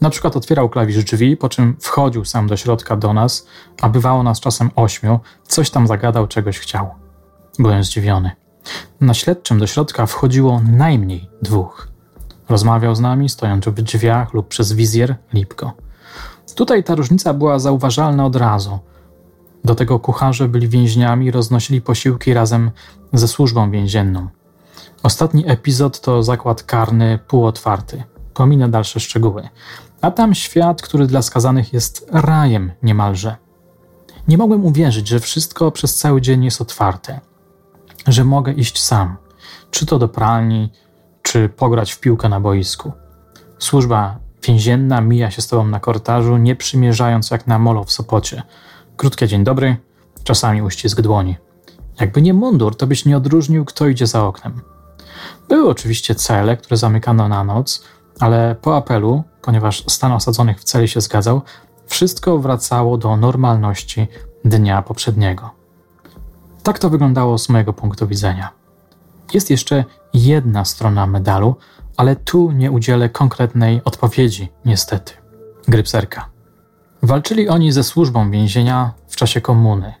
Na 0.00 0.10
przykład 0.10 0.36
otwierał 0.36 0.68
klawisz 0.68 1.04
drzwi, 1.04 1.36
po 1.36 1.48
czym 1.48 1.76
wchodził 1.80 2.24
sam 2.24 2.46
do 2.46 2.56
środka 2.56 2.96
do 2.96 3.12
nas, 3.12 3.46
a 3.80 3.88
bywało 3.88 4.22
nas 4.22 4.40
czasem 4.40 4.70
ośmiu, 4.76 5.20
coś 5.42 5.70
tam 5.70 5.86
zagadał, 5.86 6.26
czegoś 6.26 6.58
chciał. 6.58 6.90
Byłem 7.58 7.84
zdziwiony. 7.84 8.30
Na 9.00 9.14
śledczym 9.14 9.58
do 9.58 9.66
środka 9.66 10.06
wchodziło 10.06 10.60
najmniej 10.72 11.30
dwóch. 11.42 11.88
Rozmawiał 12.48 12.94
z 12.94 13.00
nami, 13.00 13.28
stojąc 13.28 13.64
w 13.64 13.82
drzwiach 13.82 14.34
lub 14.34 14.48
przez 14.48 14.72
wizjer 14.72 15.16
Lipko. 15.34 15.72
Tutaj 16.54 16.84
ta 16.84 16.94
różnica 16.94 17.34
była 17.34 17.58
zauważalna 17.58 18.26
od 18.26 18.36
razu. 18.36 18.78
Do 19.64 19.74
tego 19.74 19.98
kucharze 19.98 20.48
byli 20.48 20.68
więźniami, 20.68 21.30
roznosili 21.30 21.80
posiłki 21.80 22.34
razem 22.34 22.70
ze 23.12 23.28
służbą 23.28 23.70
więzienną. 23.70 24.28
Ostatni 25.02 25.50
epizod 25.50 26.00
to 26.00 26.22
zakład 26.22 26.62
karny 26.62 27.18
półotwarty. 27.28 28.02
Pominę 28.34 28.68
dalsze 28.68 29.00
szczegóły. 29.00 29.48
A 30.00 30.10
tam 30.10 30.34
świat, 30.34 30.82
który 30.82 31.06
dla 31.06 31.22
skazanych 31.22 31.72
jest 31.72 32.06
rajem 32.12 32.72
niemalże. 32.82 33.36
Nie 34.28 34.38
mogłem 34.38 34.64
uwierzyć, 34.64 35.08
że 35.08 35.20
wszystko 35.20 35.70
przez 35.70 35.96
cały 35.96 36.20
dzień 36.20 36.44
jest 36.44 36.60
otwarte, 36.60 37.20
że 38.06 38.24
mogę 38.24 38.52
iść 38.52 38.82
sam, 38.82 39.16
czy 39.70 39.86
to 39.86 39.98
do 39.98 40.08
pralni, 40.08 40.72
czy 41.22 41.48
pograć 41.48 41.92
w 41.92 42.00
piłkę 42.00 42.28
na 42.28 42.40
boisku. 42.40 42.92
Służba 43.58 44.18
więzienna 44.42 45.00
mija 45.00 45.30
się 45.30 45.42
z 45.42 45.48
tobą 45.48 45.66
na 45.66 45.80
korytarzu, 45.80 46.36
nie 46.36 46.56
przymierzając 46.56 47.30
jak 47.30 47.46
na 47.46 47.58
molo 47.58 47.84
w 47.84 47.92
Sopocie. 47.92 48.42
Krótkie 48.96 49.28
dzień 49.28 49.44
dobry, 49.44 49.76
czasami 50.24 50.62
uścisk 50.62 51.00
dłoni. 51.00 51.36
Jakby 52.00 52.22
nie 52.22 52.34
mundur, 52.34 52.76
to 52.76 52.86
byś 52.86 53.04
nie 53.04 53.16
odróżnił, 53.16 53.64
kto 53.64 53.86
idzie 53.86 54.06
za 54.06 54.24
oknem. 54.24 54.60
Były 55.52 55.68
oczywiście 55.68 56.14
cele, 56.14 56.56
które 56.56 56.76
zamykano 56.76 57.28
na 57.28 57.44
noc, 57.44 57.84
ale 58.20 58.56
po 58.62 58.76
apelu, 58.76 59.22
ponieważ 59.42 59.84
stan 59.88 60.12
osadzonych 60.12 60.60
w 60.60 60.64
celi 60.64 60.88
się 60.88 61.00
zgadzał, 61.00 61.42
wszystko 61.86 62.38
wracało 62.38 62.98
do 62.98 63.16
normalności 63.16 64.06
dnia 64.44 64.82
poprzedniego. 64.82 65.50
Tak 66.62 66.78
to 66.78 66.90
wyglądało 66.90 67.38
z 67.38 67.48
mojego 67.48 67.72
punktu 67.72 68.06
widzenia. 68.06 68.50
Jest 69.34 69.50
jeszcze 69.50 69.84
jedna 70.14 70.64
strona 70.64 71.06
medalu, 71.06 71.56
ale 71.96 72.16
tu 72.16 72.52
nie 72.52 72.70
udzielę 72.70 73.08
konkretnej 73.08 73.80
odpowiedzi, 73.84 74.48
niestety. 74.64 75.12
Grypserka. 75.68 76.28
Walczyli 77.02 77.48
oni 77.48 77.72
ze 77.72 77.84
służbą 77.84 78.30
więzienia 78.30 78.92
w 79.08 79.16
czasie 79.16 79.40
komuny. 79.40 79.94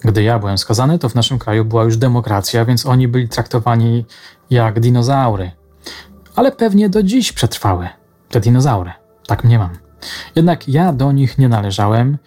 Gdy 0.00 0.22
ja 0.22 0.38
byłem 0.38 0.58
skazany, 0.58 0.98
to 0.98 1.08
w 1.08 1.14
naszym 1.14 1.38
kraju 1.38 1.64
była 1.64 1.84
już 1.84 1.96
demokracja, 1.96 2.64
więc 2.64 2.86
oni 2.86 3.08
byli 3.08 3.28
traktowani 3.28 4.04
jak 4.50 4.80
dinozaury. 4.80 5.50
Ale 6.36 6.52
pewnie 6.52 6.88
do 6.88 7.02
dziś 7.02 7.32
przetrwały 7.32 7.88
te 8.28 8.40
dinozaury. 8.40 8.92
Tak 9.26 9.44
mniemam. 9.44 9.70
Jednak 10.34 10.68
ja 10.68 10.92
do 10.92 11.12
nich 11.12 11.38
nie 11.38 11.48
należałem 11.48 12.18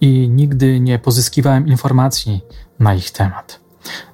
i 0.00 0.28
nigdy 0.28 0.80
nie 0.80 0.98
pozyskiwałem 0.98 1.66
informacji 1.68 2.40
na 2.78 2.94
ich 2.94 3.10
temat. 3.10 3.60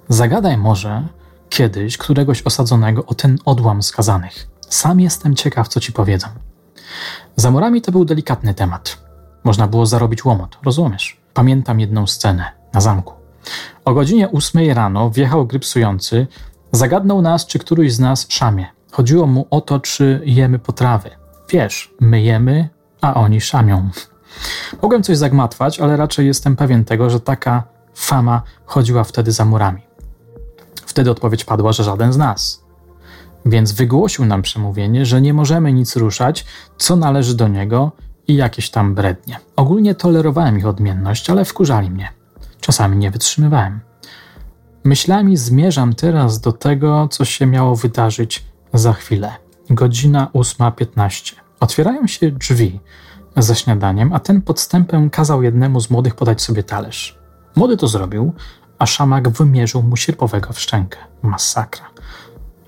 Zagadaj 0.09 0.57
może 0.57 1.09
kiedyś 1.49 1.97
któregoś 1.97 2.43
osadzonego 2.43 3.07
o 3.07 3.15
ten 3.15 3.39
odłam 3.45 3.83
skazanych. 3.83 4.49
Sam 4.69 5.01
jestem 5.01 5.35
ciekaw, 5.35 5.69
co 5.69 5.81
ci 5.81 5.93
powiedzą. 5.93 6.29
Za 7.37 7.51
murami 7.51 7.83
to 7.83 7.93
był 7.93 8.05
delikatny 8.05 8.55
temat. 8.55 9.03
Można 9.45 9.67
było 9.67 9.87
zarobić 9.87 10.25
łomot, 10.25 10.59
rozumiesz? 10.65 11.21
Pamiętam 11.35 11.81
jedną 11.81 12.07
scenę 12.07 12.51
na 12.73 12.81
zamku. 12.81 13.15
O 13.85 13.95
godzinie 13.95 14.29
ósmej 14.29 14.75
rano 14.75 15.11
wjechał 15.11 15.47
grypsujący, 15.47 16.27
zagadnął 16.73 17.23
nas, 17.23 17.47
czy 17.47 17.59
któryś 17.59 17.95
z 17.95 18.01
nas 18.01 18.27
szamie. 18.29 18.67
Chodziło 18.93 19.27
mu 19.27 19.47
o 19.51 19.61
to, 19.61 19.81
czy 19.81 20.23
jemy 20.25 20.59
potrawy. 20.59 21.11
Wiesz, 21.49 21.95
my 22.01 22.23
jemy, 22.23 22.69
a 23.01 23.15
oni 23.15 23.41
szamią. 23.41 23.91
Mogłem 24.83 25.03
coś 25.03 25.17
zagmatwać, 25.17 25.81
ale 25.81 25.97
raczej 25.97 26.27
jestem 26.27 26.57
pewien 26.57 26.85
tego, 26.85 27.11
że 27.11 27.21
taka 27.21 27.63
fama 27.95 28.43
chodziła 28.65 29.05
wtedy 29.05 29.33
za 29.33 29.45
murami. 29.45 29.83
Wtedy 30.87 31.11
odpowiedź 31.11 31.45
padła, 31.45 31.73
że 31.73 31.85
żaden 31.85 32.13
z 32.13 32.17
nas. 32.17 32.63
Więc 33.47 33.73
wygłosił 33.73 34.25
nam 34.25 34.43
przemówienie, 34.43 35.07
że 35.07 35.21
nie 35.21 35.35
możemy 35.35 35.73
nic 35.73 35.97
ruszać, 35.97 36.45
co 36.79 36.97
należy 36.97 37.37
do 37.37 37.49
niego 37.49 37.93
i 38.29 38.37
jakieś 38.37 38.71
tam 38.71 38.95
brednie. 38.95 39.39
Ogólnie 39.57 39.95
tolerowałem 39.95 40.59
ich 40.59 40.67
odmienność, 40.67 41.31
ale 41.31 41.45
wkurzali 41.45 41.91
mnie. 41.91 42.09
Czasami 42.61 42.97
nie 42.97 43.11
wytrzymywałem. 43.11 43.81
Myślami 44.85 45.37
zmierzam 45.37 45.95
teraz 45.95 46.41
do 46.41 46.53
tego, 46.53 47.09
co 47.11 47.25
się 47.25 47.47
miało 47.47 47.77
wydarzyć 47.77 48.45
za 48.75 48.93
chwilę. 48.93 49.33
Godzina 49.71 50.29
8.15. 50.35 51.35
Otwierają 51.61 52.07
się 52.07 52.31
drzwi 52.31 52.81
za 53.37 53.55
śniadaniem, 53.55 54.13
a 54.13 54.21
ten 54.21 54.43
podstępem 54.43 55.11
kazał 55.11 55.43
jednemu 55.43 55.81
z 55.81 55.91
młodych 55.91 56.15
podać 56.15 56.43
sobie 56.43 56.63
talerz. 56.63 57.19
Młody 57.57 57.77
to 57.77 57.89
zrobił, 57.89 58.33
a 58.79 58.87
szamak 58.87 59.29
wymierzył 59.29 59.83
mu 59.83 59.97
sierpowego 59.97 60.53
w 60.53 60.61
szczękę. 60.61 60.99
Masakra. 61.23 61.87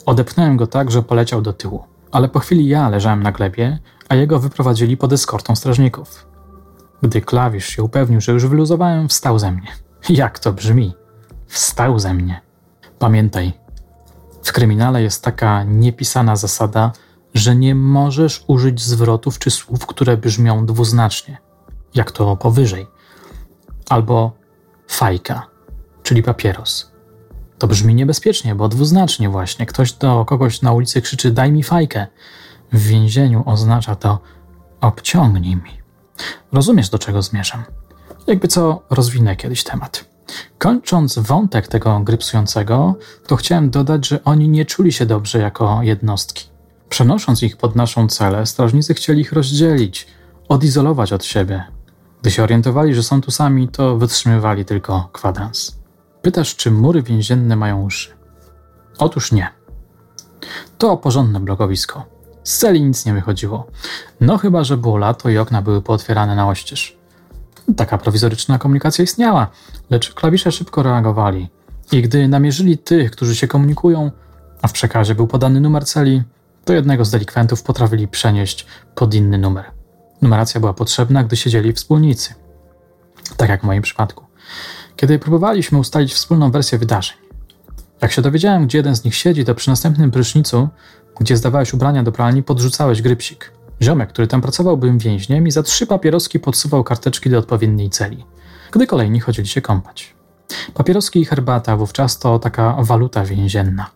Odepchnąłem 0.06 0.56
go 0.56 0.66
tak, 0.66 0.90
że 0.90 1.02
poleciał 1.02 1.42
do 1.42 1.52
tyłu, 1.52 1.84
ale 2.12 2.28
po 2.28 2.38
chwili 2.38 2.68
ja 2.68 2.88
leżałem 2.88 3.22
na 3.22 3.32
glebie, 3.32 3.78
a 4.08 4.14
jego 4.14 4.38
wyprowadzili 4.38 4.96
pod 4.96 5.12
eskortą 5.12 5.56
strażników. 5.56 6.26
Gdy 7.02 7.20
klawisz 7.20 7.66
się 7.66 7.82
upewnił, 7.82 8.20
że 8.20 8.32
już 8.32 8.46
wyluzowałem, 8.46 9.08
wstał 9.08 9.38
ze 9.38 9.52
mnie. 9.52 9.68
Jak 10.08 10.38
to 10.38 10.52
brzmi? 10.52 11.03
Wstał 11.46 11.98
ze 11.98 12.14
mnie. 12.14 12.40
Pamiętaj, 12.98 13.52
w 14.42 14.52
kryminale 14.52 15.02
jest 15.02 15.22
taka 15.22 15.64
niepisana 15.64 16.36
zasada, 16.36 16.92
że 17.34 17.56
nie 17.56 17.74
możesz 17.74 18.44
użyć 18.46 18.82
zwrotów 18.82 19.38
czy 19.38 19.50
słów, 19.50 19.86
które 19.86 20.16
brzmią 20.16 20.66
dwuznacznie, 20.66 21.38
jak 21.94 22.12
to 22.12 22.36
powyżej, 22.36 22.86
albo 23.88 24.32
fajka, 24.88 25.46
czyli 26.02 26.22
papieros. 26.22 26.92
To 27.58 27.66
brzmi 27.66 27.94
niebezpiecznie, 27.94 28.54
bo 28.54 28.68
dwuznacznie 28.68 29.28
właśnie. 29.28 29.66
Ktoś 29.66 29.92
do 29.92 30.24
kogoś 30.24 30.62
na 30.62 30.72
ulicy 30.72 31.02
krzyczy: 31.02 31.30
Daj 31.30 31.52
mi 31.52 31.62
fajkę. 31.62 32.06
W 32.72 32.78
więzieniu 32.78 33.42
oznacza 33.46 33.94
to: 33.94 34.18
obciągnij 34.80 35.56
mi. 35.56 35.82
Rozumiesz, 36.52 36.88
do 36.88 36.98
czego 36.98 37.22
zmierzam? 37.22 37.64
Jakby 38.26 38.48
co, 38.48 38.82
rozwinę 38.90 39.36
kiedyś 39.36 39.64
temat. 39.64 40.13
Kończąc 40.58 41.18
wątek 41.18 41.68
tego 41.68 42.00
grypsującego, 42.00 42.94
to 43.26 43.36
chciałem 43.36 43.70
dodać, 43.70 44.08
że 44.08 44.24
oni 44.24 44.48
nie 44.48 44.64
czuli 44.64 44.92
się 44.92 45.06
dobrze 45.06 45.38
jako 45.38 45.82
jednostki. 45.82 46.48
Przenosząc 46.88 47.42
ich 47.42 47.56
pod 47.56 47.76
naszą 47.76 48.08
celę, 48.08 48.46
strażnicy 48.46 48.94
chcieli 48.94 49.20
ich 49.20 49.32
rozdzielić, 49.32 50.06
odizolować 50.48 51.12
od 51.12 51.24
siebie. 51.24 51.64
Gdy 52.22 52.30
się 52.30 52.42
orientowali, 52.42 52.94
że 52.94 53.02
są 53.02 53.20
tu 53.20 53.30
sami, 53.30 53.68
to 53.68 53.96
wytrzymywali 53.96 54.64
tylko 54.64 55.08
kwadrans. 55.12 55.78
Pytasz, 56.22 56.56
czy 56.56 56.70
mury 56.70 57.02
więzienne 57.02 57.56
mają 57.56 57.82
uszy? 57.82 58.10
Otóż 58.98 59.32
nie. 59.32 59.48
To 60.78 60.96
porządne 60.96 61.40
blokowisko. 61.40 62.06
Z 62.44 62.58
celi 62.58 62.82
nic 62.82 63.06
nie 63.06 63.14
wychodziło. 63.14 63.66
No 64.20 64.38
chyba, 64.38 64.64
że 64.64 64.76
było 64.76 64.98
lato 64.98 65.30
i 65.30 65.38
okna 65.38 65.62
były 65.62 65.82
pootwierane 65.82 66.36
na 66.36 66.48
oścież. 66.48 66.96
Taka 67.76 67.98
prowizoryczna 67.98 68.58
komunikacja 68.58 69.04
istniała, 69.04 69.50
lecz 69.90 70.14
klawisze 70.14 70.52
szybko 70.52 70.82
reagowali. 70.82 71.48
I 71.92 72.02
gdy 72.02 72.28
namierzyli 72.28 72.78
tych, 72.78 73.10
którzy 73.10 73.36
się 73.36 73.48
komunikują, 73.48 74.10
a 74.62 74.68
w 74.68 74.72
przekazie 74.72 75.14
był 75.14 75.26
podany 75.26 75.60
numer 75.60 75.84
celi, 75.84 76.22
to 76.64 76.72
jednego 76.72 77.04
z 77.04 77.10
delikwentów 77.10 77.62
potrafili 77.62 78.08
przenieść 78.08 78.66
pod 78.94 79.14
inny 79.14 79.38
numer. 79.38 79.64
Numeracja 80.22 80.60
była 80.60 80.72
potrzebna, 80.72 81.24
gdy 81.24 81.36
siedzieli 81.36 81.72
wspólnicy. 81.72 82.34
Tak 83.36 83.48
jak 83.48 83.60
w 83.60 83.64
moim 83.64 83.82
przypadku. 83.82 84.24
Kiedy 84.96 85.18
próbowaliśmy 85.18 85.78
ustalić 85.78 86.14
wspólną 86.14 86.50
wersję 86.50 86.78
wydarzeń. 86.78 87.16
Jak 88.00 88.12
się 88.12 88.22
dowiedziałem, 88.22 88.66
gdzie 88.66 88.78
jeden 88.78 88.96
z 88.96 89.04
nich 89.04 89.14
siedzi, 89.14 89.44
to 89.44 89.54
przy 89.54 89.70
następnym 89.70 90.10
prysznicu, 90.10 90.68
gdzie 91.20 91.36
zdawałeś 91.36 91.74
ubrania 91.74 92.02
do 92.02 92.12
pralni, 92.12 92.42
podrzucałeś 92.42 93.02
grypsik. 93.02 93.52
Ziomek, 93.82 94.08
który 94.08 94.26
tam 94.26 94.40
pracował, 94.40 94.76
był 94.76 94.98
więźniem 94.98 95.46
i 95.46 95.50
za 95.50 95.62
trzy 95.62 95.86
papieroski 95.86 96.40
podsuwał 96.40 96.84
karteczki 96.84 97.30
do 97.30 97.38
odpowiedniej 97.38 97.90
celi, 97.90 98.24
gdy 98.72 98.86
kolejni 98.86 99.20
chodzili 99.20 99.48
się 99.48 99.60
kąpać. 99.60 100.14
Papieroski 100.74 101.20
i 101.20 101.24
herbata 101.24 101.76
wówczas 101.76 102.18
to 102.18 102.38
taka 102.38 102.76
waluta 102.78 103.24
więzienna. 103.24 103.90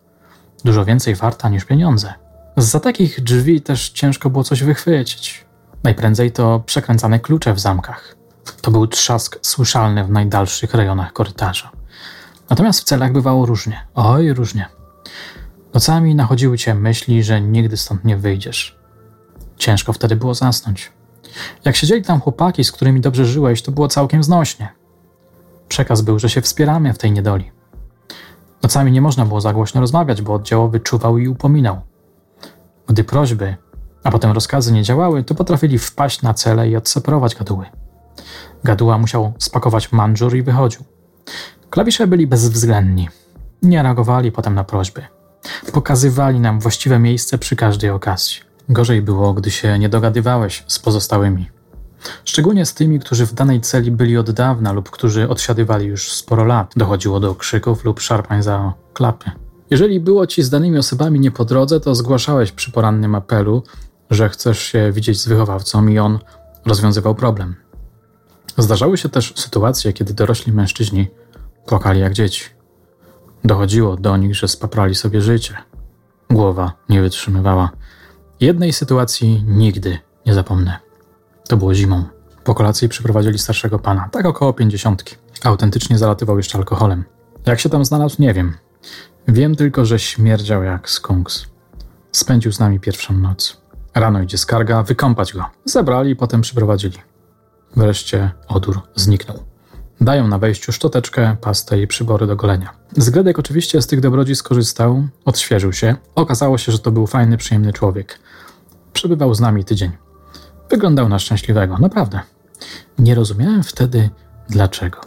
Dużo 0.65 0.85
więcej 0.85 1.15
warta 1.15 1.49
niż 1.49 1.65
pieniądze. 1.65 2.13
Za 2.57 2.79
takich 2.79 3.23
drzwi 3.23 3.61
też 3.61 3.89
ciężko 3.89 4.29
było 4.29 4.43
coś 4.43 4.63
wychwycić. 4.63 5.45
Najprędzej 5.83 6.31
to 6.31 6.63
przekręcane 6.65 7.19
klucze 7.19 7.53
w 7.53 7.59
zamkach. 7.59 8.15
To 8.61 8.71
był 8.71 8.87
trzask 8.87 9.39
słyszalny 9.41 10.03
w 10.03 10.09
najdalszych 10.09 10.73
rejonach 10.73 11.13
korytarza. 11.13 11.71
Natomiast 12.49 12.81
w 12.81 12.83
celach 12.83 13.11
bywało 13.11 13.45
różnie. 13.45 13.87
Oj, 13.95 14.33
różnie. 14.33 14.65
Nocami 15.73 16.15
nachodziły 16.15 16.57
cię 16.57 16.75
myśli, 16.75 17.23
że 17.23 17.41
nigdy 17.41 17.77
stąd 17.77 18.05
nie 18.05 18.17
wyjdziesz. 18.17 18.78
Ciężko 19.59 19.93
wtedy 19.93 20.15
było 20.15 20.33
zasnąć. 20.33 20.91
Jak 21.65 21.75
siedzieli 21.75 22.03
tam 22.03 22.21
chłopaki, 22.21 22.63
z 22.63 22.71
którymi 22.71 23.01
dobrze 23.01 23.25
żyłeś, 23.25 23.61
to 23.61 23.71
było 23.71 23.87
całkiem 23.87 24.23
znośnie. 24.23 24.69
Przekaz 25.67 26.01
był, 26.01 26.19
że 26.19 26.29
się 26.29 26.41
wspieramy 26.41 26.93
w 26.93 26.97
tej 26.97 27.11
niedoli. 27.11 27.51
Nocami 28.63 28.91
nie 28.91 29.01
można 29.01 29.25
było 29.25 29.41
za 29.41 29.53
głośno 29.53 29.81
rozmawiać, 29.81 30.21
bo 30.21 30.33
oddziałowy 30.33 30.79
czuwał 30.79 31.17
i 31.17 31.27
upominał. 31.27 31.81
Gdy 32.87 33.03
prośby, 33.03 33.55
a 34.03 34.11
potem 34.11 34.31
rozkazy 34.31 34.73
nie 34.73 34.83
działały, 34.83 35.23
to 35.23 35.35
potrafili 35.35 35.77
wpaść 35.77 36.21
na 36.21 36.33
cele 36.33 36.69
i 36.69 36.75
odseparować 36.75 37.35
gaduły. 37.35 37.65
Gaduła 38.63 38.97
musiał 38.97 39.33
spakować 39.37 39.91
mandżur 39.91 40.35
i 40.35 40.43
wychodził. 40.43 40.81
Klawisze 41.69 42.07
byli 42.07 42.27
bezwzględni. 42.27 43.09
Nie 43.61 43.83
reagowali 43.83 44.31
potem 44.31 44.55
na 44.55 44.63
prośby. 44.63 45.03
Pokazywali 45.73 46.39
nam 46.39 46.59
właściwe 46.59 46.99
miejsce 46.99 47.37
przy 47.37 47.55
każdej 47.55 47.89
okazji. 47.89 48.48
Gorzej 48.69 49.01
było, 49.01 49.33
gdy 49.33 49.51
się 49.51 49.79
nie 49.79 49.89
dogadywałeś 49.89 50.63
z 50.67 50.79
pozostałymi. 50.79 51.49
Szczególnie 52.25 52.65
z 52.65 52.73
tymi, 52.73 52.99
którzy 52.99 53.25
w 53.25 53.33
danej 53.33 53.61
celi 53.61 53.91
byli 53.91 54.17
od 54.17 54.31
dawna 54.31 54.71
lub 54.71 54.89
którzy 54.89 55.29
odsiadywali 55.29 55.85
już 55.85 56.11
sporo 56.11 56.43
lat. 56.43 56.73
Dochodziło 56.75 57.19
do 57.19 57.35
krzyków 57.35 57.85
lub 57.85 57.99
szarpań 57.99 58.43
za 58.43 58.73
klapy. 58.93 59.31
Jeżeli 59.69 59.99
było 59.99 60.27
ci 60.27 60.43
z 60.43 60.49
danymi 60.49 60.77
osobami 60.77 61.19
nie 61.19 61.31
po 61.31 61.45
drodze, 61.45 61.79
to 61.79 61.95
zgłaszałeś 61.95 62.51
przy 62.51 62.71
porannym 62.71 63.15
apelu, 63.15 63.63
że 64.09 64.29
chcesz 64.29 64.59
się 64.59 64.91
widzieć 64.91 65.21
z 65.21 65.27
wychowawcą 65.27 65.87
i 65.87 65.99
on 65.99 66.19
rozwiązywał 66.65 67.15
problem. 67.15 67.55
Zdarzały 68.57 68.97
się 68.97 69.09
też 69.09 69.33
sytuacje, 69.35 69.93
kiedy 69.93 70.13
dorośli 70.13 70.53
mężczyźni 70.53 71.07
płakali 71.65 71.99
jak 71.99 72.13
dzieci. 72.13 72.45
Dochodziło 73.43 73.95
do 73.95 74.17
nich, 74.17 74.35
że 74.35 74.47
spaprali 74.47 74.95
sobie 74.95 75.21
życie. 75.21 75.55
Głowa 76.29 76.73
nie 76.89 77.01
wytrzymywała. 77.01 77.69
Jednej 78.39 78.73
sytuacji 78.73 79.43
nigdy 79.47 79.99
nie 80.25 80.33
zapomnę. 80.33 80.79
To 81.47 81.57
było 81.57 81.73
zimą. 81.73 82.03
Po 82.43 82.55
kolacji 82.55 82.89
przyprowadzili 82.89 83.39
starszego 83.39 83.79
pana, 83.79 84.09
tak 84.11 84.25
około 84.25 84.53
pięćdziesiątki. 84.53 85.15
Autentycznie 85.43 85.97
zalatywał 85.97 86.37
jeszcze 86.37 86.57
alkoholem. 86.57 87.03
Jak 87.45 87.59
się 87.59 87.69
tam 87.69 87.85
znalazł, 87.85 88.15
nie 88.21 88.33
wiem. 88.33 88.57
Wiem 89.27 89.55
tylko, 89.55 89.85
że 89.85 89.99
śmierdział 89.99 90.63
jak 90.63 90.89
skunks. 90.89 91.45
Spędził 92.11 92.51
z 92.51 92.59
nami 92.59 92.79
pierwszą 92.79 93.13
noc. 93.13 93.61
Rano 93.95 94.21
idzie 94.21 94.37
skarga, 94.37 94.83
wykąpać 94.83 95.33
go. 95.33 95.45
Zabrali 95.65 96.11
i 96.11 96.15
potem 96.15 96.41
przyprowadzili. 96.41 96.97
Wreszcie 97.75 98.31
odór 98.47 98.81
zniknął. 98.95 99.48
Dają 100.01 100.27
na 100.27 100.37
wejściu 100.37 100.71
szczoteczkę, 100.71 101.35
pastę 101.41 101.81
i 101.81 101.87
przybory 101.87 102.27
do 102.27 102.35
golenia. 102.35 102.73
Zgredek 102.97 103.39
oczywiście 103.39 103.81
z 103.81 103.87
tych 103.87 103.99
dobrodzi 103.99 104.35
skorzystał, 104.35 105.07
odświeżył 105.25 105.73
się. 105.73 105.95
Okazało 106.15 106.57
się, 106.57 106.71
że 106.71 106.79
to 106.79 106.91
był 106.91 107.07
fajny, 107.07 107.37
przyjemny 107.37 107.73
człowiek. 107.73 108.19
Przebywał 108.93 109.33
z 109.33 109.39
nami 109.39 109.65
tydzień. 109.65 109.91
Wyglądał 110.69 111.09
na 111.09 111.19
szczęśliwego, 111.19 111.77
naprawdę. 111.77 112.19
Nie 112.99 113.15
rozumiałem 113.15 113.63
wtedy 113.63 114.09
dlaczego. 114.49 115.01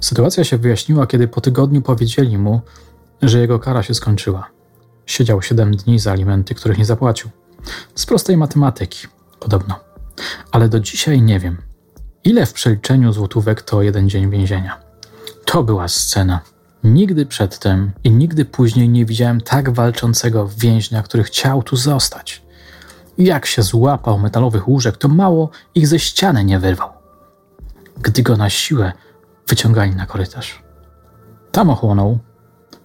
Sytuacja 0.00 0.44
się 0.44 0.58
wyjaśniła, 0.58 1.06
kiedy 1.06 1.28
po 1.28 1.40
tygodniu 1.40 1.82
powiedzieli 1.82 2.38
mu, 2.38 2.60
że 3.22 3.38
jego 3.38 3.58
kara 3.58 3.82
się 3.82 3.94
skończyła. 3.94 4.50
Siedział 5.06 5.42
7 5.42 5.76
dni 5.76 5.98
za 5.98 6.12
alimenty, 6.12 6.54
których 6.54 6.78
nie 6.78 6.84
zapłacił. 6.84 7.30
Z 7.94 8.06
prostej 8.06 8.36
matematyki, 8.36 9.06
podobno. 9.40 9.80
Ale 10.50 10.68
do 10.68 10.80
dzisiaj 10.80 11.22
nie 11.22 11.40
wiem, 11.40 11.56
ile 12.24 12.46
w 12.46 12.52
przeliczeniu 12.52 13.12
złotówek 13.12 13.62
to 13.62 13.82
jeden 13.82 14.08
dzień 14.08 14.30
więzienia. 14.30 14.80
To 15.44 15.62
była 15.62 15.88
scena. 15.88 16.40
Nigdy 16.84 17.26
przedtem 17.26 17.92
i 18.04 18.10
nigdy 18.10 18.44
później 18.44 18.88
nie 18.88 19.04
widziałem 19.04 19.40
tak 19.40 19.70
walczącego 19.70 20.48
więźnia, 20.58 21.02
który 21.02 21.22
chciał 21.24 21.62
tu 21.62 21.76
zostać. 21.76 22.42
Jak 23.18 23.46
się 23.46 23.62
złapał 23.62 24.18
metalowych 24.18 24.68
łóżek, 24.68 24.96
to 24.96 25.08
mało 25.08 25.50
ich 25.74 25.88
ze 25.88 25.98
ściany 25.98 26.44
nie 26.44 26.58
wyrwał. 26.58 26.88
Gdy 27.98 28.22
go 28.22 28.36
na 28.36 28.50
siłę 28.50 28.92
wyciągali 29.48 29.96
na 29.96 30.06
korytarz. 30.06 30.62
Tam 31.52 31.70
ochłonął, 31.70 32.18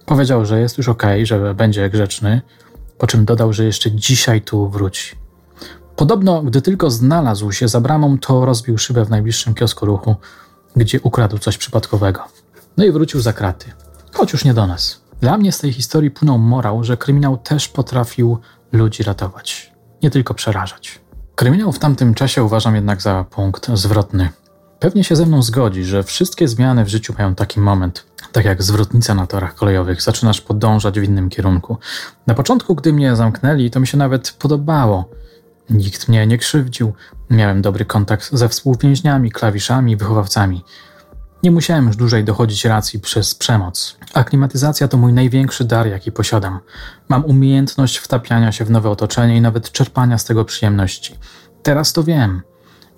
powiedział, 0.06 0.44
że 0.44 0.60
jest 0.60 0.78
już 0.78 0.88
okay, 0.88 1.26
że 1.26 1.54
będzie 1.54 1.90
grzeczny, 1.90 2.42
po 2.98 3.06
czym 3.06 3.24
dodał, 3.24 3.52
że 3.52 3.64
jeszcze 3.64 3.90
dzisiaj 3.90 4.42
tu 4.42 4.68
wróci. 4.68 5.16
Podobno, 5.98 6.42
gdy 6.42 6.62
tylko 6.62 6.90
znalazł 6.90 7.52
się 7.52 7.68
za 7.68 7.80
bramą, 7.80 8.18
to 8.18 8.44
rozbił 8.44 8.78
szybę 8.78 9.04
w 9.04 9.10
najbliższym 9.10 9.54
kiosku 9.54 9.86
ruchu, 9.86 10.16
gdzie 10.76 11.00
ukradł 11.00 11.38
coś 11.38 11.58
przypadkowego. 11.58 12.24
No 12.76 12.84
i 12.84 12.92
wrócił 12.92 13.20
za 13.20 13.32
kraty, 13.32 13.66
choć 14.14 14.32
już 14.32 14.44
nie 14.44 14.54
do 14.54 14.66
nas. 14.66 15.00
Dla 15.20 15.38
mnie 15.38 15.52
z 15.52 15.58
tej 15.58 15.72
historii 15.72 16.10
płynął 16.10 16.38
morał, 16.38 16.84
że 16.84 16.96
kryminał 16.96 17.36
też 17.36 17.68
potrafił 17.68 18.38
ludzi 18.72 19.02
ratować, 19.02 19.72
nie 20.02 20.10
tylko 20.10 20.34
przerażać. 20.34 21.00
Kryminał 21.34 21.72
w 21.72 21.78
tamtym 21.78 22.14
czasie 22.14 22.44
uważam 22.44 22.74
jednak 22.74 23.02
za 23.02 23.24
punkt 23.24 23.70
zwrotny. 23.74 24.28
Pewnie 24.78 25.04
się 25.04 25.16
ze 25.16 25.26
mną 25.26 25.42
zgodzi, 25.42 25.84
że 25.84 26.02
wszystkie 26.02 26.48
zmiany 26.48 26.84
w 26.84 26.88
życiu 26.88 27.14
mają 27.18 27.34
taki 27.34 27.60
moment. 27.60 28.06
Tak 28.32 28.44
jak 28.44 28.62
zwrotnica 28.62 29.14
na 29.14 29.26
torach 29.26 29.54
kolejowych, 29.54 30.02
zaczynasz 30.02 30.40
podążać 30.40 31.00
w 31.00 31.02
innym 31.02 31.28
kierunku. 31.28 31.76
Na 32.26 32.34
początku, 32.34 32.74
gdy 32.74 32.92
mnie 32.92 33.16
zamknęli, 33.16 33.70
to 33.70 33.80
mi 33.80 33.86
się 33.86 33.98
nawet 33.98 34.32
podobało. 34.38 35.18
Nikt 35.70 36.08
mnie 36.08 36.26
nie 36.26 36.38
krzywdził. 36.38 36.92
Miałem 37.30 37.62
dobry 37.62 37.84
kontakt 37.84 38.30
ze 38.32 38.48
współwięźniami, 38.48 39.30
klawiszami, 39.30 39.96
wychowawcami. 39.96 40.64
Nie 41.42 41.50
musiałem 41.50 41.86
już 41.86 41.96
dłużej 41.96 42.24
dochodzić 42.24 42.64
racji 42.64 43.00
przez 43.00 43.34
przemoc. 43.34 43.96
Aklimatyzacja 44.14 44.88
to 44.88 44.96
mój 44.96 45.12
największy 45.12 45.64
dar, 45.64 45.86
jaki 45.86 46.12
posiadam. 46.12 46.60
Mam 47.08 47.24
umiejętność 47.24 47.96
wtapiania 47.96 48.52
się 48.52 48.64
w 48.64 48.70
nowe 48.70 48.90
otoczenie 48.90 49.36
i 49.36 49.40
nawet 49.40 49.72
czerpania 49.72 50.18
z 50.18 50.24
tego 50.24 50.44
przyjemności. 50.44 51.14
Teraz 51.62 51.92
to 51.92 52.02
wiem. 52.02 52.42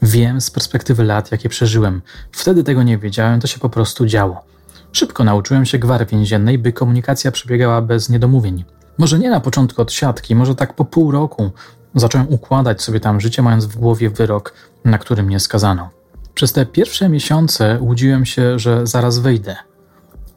Wiem 0.03 0.41
z 0.41 0.51
perspektywy 0.51 1.05
lat, 1.05 1.33
jakie 1.33 1.49
przeżyłem. 1.49 2.03
Wtedy 2.33 2.65
tego 2.65 2.83
nie 2.83 2.99
wiedziałem, 2.99 3.41
to 3.41 3.47
się 3.47 3.59
po 3.59 3.71
prostu 3.71 4.07
działo. 4.07 4.45
Szybko 4.93 5.25
nauczyłem 5.25 5.67
się 5.67 5.79
gwary 5.79 6.07
więziennej, 6.07 6.59
by 6.59 6.73
komunikacja 6.73 7.33
przebiegała 7.33 7.83
bez 7.83 8.09
niedomówień. 8.09 8.65
Może 8.99 9.19
nie 9.19 9.31
na 9.31 9.41
początku 9.41 9.83
od 9.83 9.93
siatki, 9.93 10.37
może 10.37 10.55
tak 10.55 10.75
po 10.75 10.85
pół 10.85 11.11
roku. 11.11 11.51
Zacząłem 11.95 12.29
układać 12.29 12.83
sobie 12.83 13.01
tam 13.01 13.21
życie, 13.21 13.43
mając 13.43 13.67
w 13.67 13.77
głowie 13.77 14.11
wyrok, 14.11 14.55
na 14.85 14.99
który 14.99 15.23
mnie 15.23 15.41
skazano. 15.41 15.91
Przez 16.35 16.53
te 16.53 16.67
pierwsze 16.67 17.09
miesiące 17.09 17.79
łudziłem 17.81 18.25
się, 18.25 18.59
że 18.59 18.87
zaraz 18.87 19.19
wyjdę. 19.19 19.57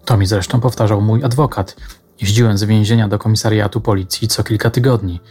To 0.06 0.18
mi 0.18 0.26
zresztą 0.26 0.60
powtarzał 0.60 1.02
mój 1.02 1.24
adwokat. 1.24 1.76
Jeździłem 2.22 2.58
z 2.58 2.63
więzienia 2.63 3.08
do 3.08 3.20
komisariatu 3.20 3.82
policji 3.82 4.28
co 4.28 4.44
kilka 4.44 4.70
tygodni. 4.70 5.22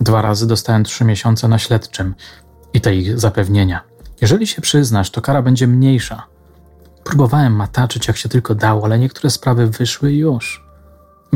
Dwa 0.00 0.22
razy 0.22 0.46
dostałem 0.46 0.84
trzy 0.84 1.04
miesiące 1.04 1.48
na 1.48 1.58
śledczym 1.58 2.14
i 2.74 2.80
te 2.80 2.96
ich 2.96 3.18
zapewnienia. 3.18 3.80
Jeżeli 4.20 4.46
się 4.46 4.62
przyznasz, 4.62 5.10
to 5.10 5.20
kara 5.20 5.42
będzie 5.42 5.66
mniejsza. 5.66 6.26
Próbowałem 7.04 7.52
mataczyć 7.52 8.08
jak 8.08 8.16
się 8.16 8.28
tylko 8.28 8.54
dało, 8.54 8.84
ale 8.84 8.98
niektóre 8.98 9.30
sprawy 9.30 9.66
wyszły 9.66 10.12
już. 10.12 10.65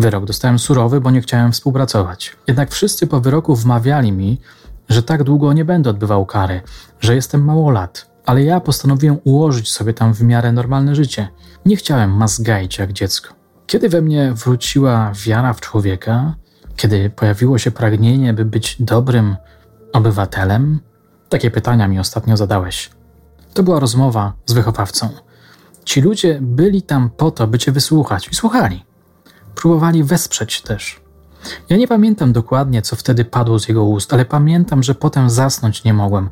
Wyrok 0.01 0.25
dostałem 0.25 0.59
surowy, 0.59 1.01
bo 1.01 1.11
nie 1.11 1.21
chciałem 1.21 1.53
współpracować. 1.53 2.37
Jednak 2.47 2.71
wszyscy 2.71 3.07
po 3.07 3.21
wyroku 3.21 3.57
wmawiali 3.57 4.13
mi, 4.13 4.41
że 4.89 5.03
tak 5.03 5.23
długo 5.23 5.53
nie 5.53 5.65
będę 5.65 5.91
odbywał 5.91 6.27
kary, 6.27 6.61
że 7.01 7.15
jestem 7.15 7.45
mało 7.45 7.71
lat. 7.71 8.11
Ale 8.27 8.43
ja 8.43 8.61
postanowiłem 8.61 9.19
ułożyć 9.25 9.71
sobie 9.71 9.95
tam 9.95 10.15
w 10.15 10.23
miarę 10.23 10.53
normalne 10.53 10.95
życie. 10.95 11.29
Nie 11.67 11.77
chciałem 11.77 12.11
mazgajć 12.11 12.79
jak 12.79 12.93
dziecko. 12.93 13.35
Kiedy 13.67 13.89
we 13.89 14.03
mnie 14.03 14.33
wróciła 14.33 15.13
wiara 15.27 15.53
w 15.53 15.61
człowieka, 15.61 16.35
kiedy 16.77 17.11
pojawiło 17.11 17.59
się 17.59 17.71
pragnienie, 17.71 18.35
by 18.35 18.45
być 18.45 18.77
dobrym 18.83 19.37
obywatelem, 19.93 20.81
takie 21.29 21.51
pytania 21.51 21.89
mi 21.89 21.99
ostatnio 21.99 22.37
zadałeś. 22.37 22.91
To 23.55 23.63
była 23.63 23.81
rozmowa 23.81 24.33
z 24.47 24.53
wychowawcą. 24.53 25.09
Ci 25.85 26.01
ludzie 26.01 26.39
byli 26.43 26.83
tam 26.83 27.11
po 27.11 27.31
to, 27.31 27.47
by 27.47 27.59
cię 27.59 27.73
wysłuchać 27.73 28.29
i 28.29 28.35
słuchali. 28.35 28.90
Próbowali 29.61 30.05
wesprzeć 30.05 30.61
też. 30.61 31.01
Ja 31.69 31.77
nie 31.77 31.89
pamiętam 31.89 32.33
dokładnie, 32.33 32.83
co 32.83 32.97
wtedy 32.97 33.25
padło 33.25 33.59
z 33.59 33.69
jego 33.69 33.85
ust, 33.85 34.13
ale 34.13 34.25
pamiętam, 34.25 34.83
że 34.83 34.95
potem 34.95 35.31
zasnąć 35.31 35.85
nie 35.85 35.95
mogłem. 35.95 36.31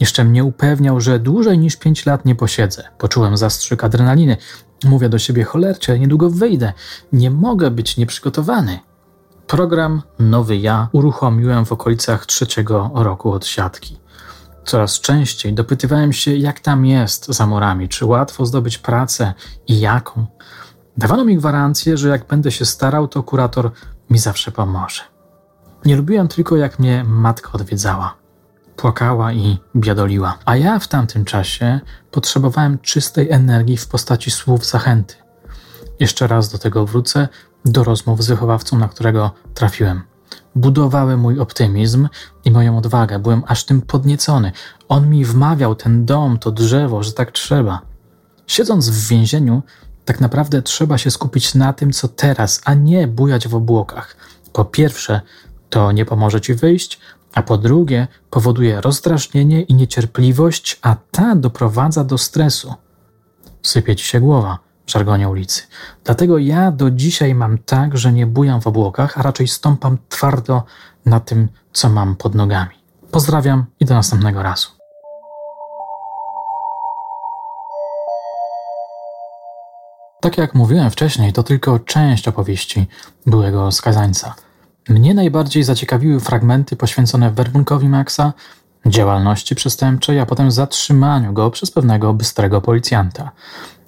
Jeszcze 0.00 0.24
mnie 0.24 0.44
upewniał, 0.44 1.00
że 1.00 1.18
dłużej 1.18 1.58
niż 1.58 1.76
pięć 1.76 2.06
lat 2.06 2.24
nie 2.24 2.34
posiedzę. 2.34 2.84
Poczułem 2.98 3.36
zastrzyk 3.36 3.84
adrenaliny. 3.84 4.36
Mówię 4.84 5.08
do 5.08 5.18
siebie, 5.18 5.44
cholercie, 5.44 5.98
niedługo 5.98 6.30
wyjdę. 6.30 6.72
Nie 7.12 7.30
mogę 7.30 7.70
być 7.70 7.96
nieprzygotowany. 7.96 8.78
Program 9.46 10.02
Nowy 10.18 10.56
Ja 10.56 10.88
uruchomiłem 10.92 11.64
w 11.64 11.72
okolicach 11.72 12.26
trzeciego 12.26 12.90
roku 12.94 13.32
od 13.32 13.46
siatki. 13.46 13.98
Coraz 14.64 15.00
częściej 15.00 15.54
dopytywałem 15.54 16.12
się, 16.12 16.36
jak 16.36 16.60
tam 16.60 16.86
jest 16.86 17.26
za 17.26 17.46
murami, 17.46 17.88
czy 17.88 18.06
łatwo 18.06 18.46
zdobyć 18.46 18.78
pracę 18.78 19.34
i 19.66 19.80
jaką. 19.80 20.26
Dawano 20.98 21.24
mi 21.24 21.36
gwarancję, 21.36 21.96
że 21.96 22.08
jak 22.08 22.26
będę 22.26 22.50
się 22.50 22.64
starał, 22.64 23.08
to 23.08 23.22
kurator 23.22 23.70
mi 24.10 24.18
zawsze 24.18 24.50
pomoże. 24.50 25.02
Nie 25.84 25.96
lubiłem 25.96 26.28
tylko, 26.28 26.56
jak 26.56 26.78
mnie 26.78 27.04
matka 27.04 27.52
odwiedzała. 27.52 28.14
Płakała 28.76 29.32
i 29.32 29.58
biadoliła, 29.76 30.38
a 30.44 30.56
ja 30.56 30.78
w 30.78 30.88
tamtym 30.88 31.24
czasie 31.24 31.80
potrzebowałem 32.10 32.78
czystej 32.78 33.30
energii 33.30 33.76
w 33.76 33.88
postaci 33.88 34.30
słów 34.30 34.66
zachęty. 34.66 35.14
Jeszcze 36.00 36.26
raz 36.26 36.48
do 36.48 36.58
tego 36.58 36.86
wrócę, 36.86 37.28
do 37.64 37.84
rozmów 37.84 38.24
z 38.24 38.28
wychowawcą, 38.28 38.78
na 38.78 38.88
którego 38.88 39.30
trafiłem. 39.54 40.02
Budowały 40.54 41.16
mój 41.16 41.40
optymizm 41.40 42.08
i 42.44 42.50
moją 42.50 42.78
odwagę. 42.78 43.18
Byłem 43.18 43.42
aż 43.46 43.64
tym 43.64 43.82
podniecony. 43.82 44.52
On 44.88 45.10
mi 45.10 45.24
wmawiał 45.24 45.74
ten 45.74 46.04
dom, 46.04 46.38
to 46.38 46.50
drzewo, 46.50 47.02
że 47.02 47.12
tak 47.12 47.30
trzeba. 47.30 47.80
Siedząc 48.46 48.88
w 48.88 49.08
więzieniu, 49.08 49.62
tak 50.08 50.20
naprawdę 50.20 50.62
trzeba 50.62 50.98
się 50.98 51.10
skupić 51.10 51.54
na 51.54 51.72
tym, 51.72 51.92
co 51.92 52.08
teraz, 52.08 52.60
a 52.64 52.74
nie 52.74 53.08
bujać 53.08 53.48
w 53.48 53.54
obłokach. 53.54 54.16
Po 54.52 54.64
pierwsze, 54.64 55.20
to 55.70 55.92
nie 55.92 56.04
pomoże 56.04 56.40
ci 56.40 56.54
wyjść, 56.54 57.00
a 57.34 57.42
po 57.42 57.58
drugie, 57.58 58.08
powoduje 58.30 58.80
rozdrażnienie 58.80 59.62
i 59.62 59.74
niecierpliwość, 59.74 60.78
a 60.82 60.96
ta 61.10 61.36
doprowadza 61.36 62.04
do 62.04 62.18
stresu. 62.18 62.74
Sypie 63.62 63.96
ci 63.96 64.04
się 64.04 64.20
głowa 64.20 64.58
w 64.86 64.90
żargonie 64.90 65.28
ulicy. 65.28 65.62
Dlatego 66.04 66.38
ja 66.38 66.72
do 66.72 66.90
dzisiaj 66.90 67.34
mam 67.34 67.58
tak, 67.58 67.98
że 67.98 68.12
nie 68.12 68.26
bujam 68.26 68.60
w 68.60 68.66
obłokach, 68.66 69.18
a 69.18 69.22
raczej 69.22 69.48
stąpam 69.48 69.98
twardo 70.08 70.62
na 71.06 71.20
tym, 71.20 71.48
co 71.72 71.88
mam 71.88 72.16
pod 72.16 72.34
nogami. 72.34 72.74
Pozdrawiam 73.10 73.66
i 73.80 73.84
do 73.84 73.94
następnego 73.94 74.42
razu. 74.42 74.77
Tak 80.20 80.38
jak 80.38 80.54
mówiłem 80.54 80.90
wcześniej, 80.90 81.32
to 81.32 81.42
tylko 81.42 81.78
część 81.78 82.28
opowieści 82.28 82.86
byłego 83.26 83.72
skazańca. 83.72 84.34
Mnie 84.88 85.14
najbardziej 85.14 85.64
zaciekawiły 85.64 86.20
fragmenty 86.20 86.76
poświęcone 86.76 87.30
werbunkowi 87.30 87.88
Maxa, 87.88 88.32
działalności 88.86 89.54
przestępczej, 89.54 90.18
a 90.20 90.26
potem 90.26 90.50
zatrzymaniu 90.50 91.32
go 91.32 91.50
przez 91.50 91.70
pewnego 91.70 92.14
bystrego 92.14 92.60
policjanta. 92.60 93.30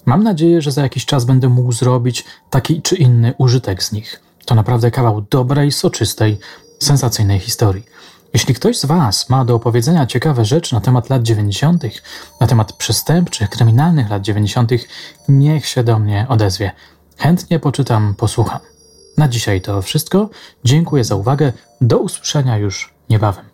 Mam 0.06 0.22
nadzieję, 0.22 0.62
że 0.62 0.72
za 0.72 0.82
jakiś 0.82 1.06
czas 1.06 1.24
będę 1.24 1.48
mógł 1.48 1.72
zrobić 1.72 2.24
taki 2.50 2.82
czy 2.82 2.96
inny 2.96 3.34
użytek 3.38 3.82
z 3.82 3.92
nich. 3.92 4.20
To 4.44 4.54
naprawdę 4.54 4.90
kawał 4.90 5.22
dobrej, 5.30 5.72
soczystej, 5.72 6.38
sensacyjnej 6.78 7.38
historii. 7.38 7.84
Jeśli 8.32 8.54
ktoś 8.54 8.78
z 8.78 8.84
Was 8.84 9.28
ma 9.28 9.44
do 9.44 9.54
opowiedzenia 9.54 10.06
ciekawe 10.06 10.44
rzeczy 10.44 10.74
na 10.74 10.80
temat 10.80 11.10
lat 11.10 11.22
90., 11.22 11.84
na 12.40 12.46
temat 12.46 12.72
przestępczych, 12.72 13.50
kryminalnych 13.50 14.10
lat 14.10 14.22
90., 14.22 14.70
niech 15.28 15.66
się 15.66 15.84
do 15.84 15.98
mnie 15.98 16.26
odezwie. 16.28 16.70
Chętnie 17.18 17.58
poczytam, 17.58 18.14
posłucham. 18.14 18.60
Na 19.16 19.28
dzisiaj 19.28 19.60
to 19.60 19.82
wszystko. 19.82 20.30
Dziękuję 20.64 21.04
za 21.04 21.14
uwagę. 21.14 21.52
Do 21.80 21.98
usłyszenia 21.98 22.58
już 22.58 22.94
niebawem. 23.10 23.49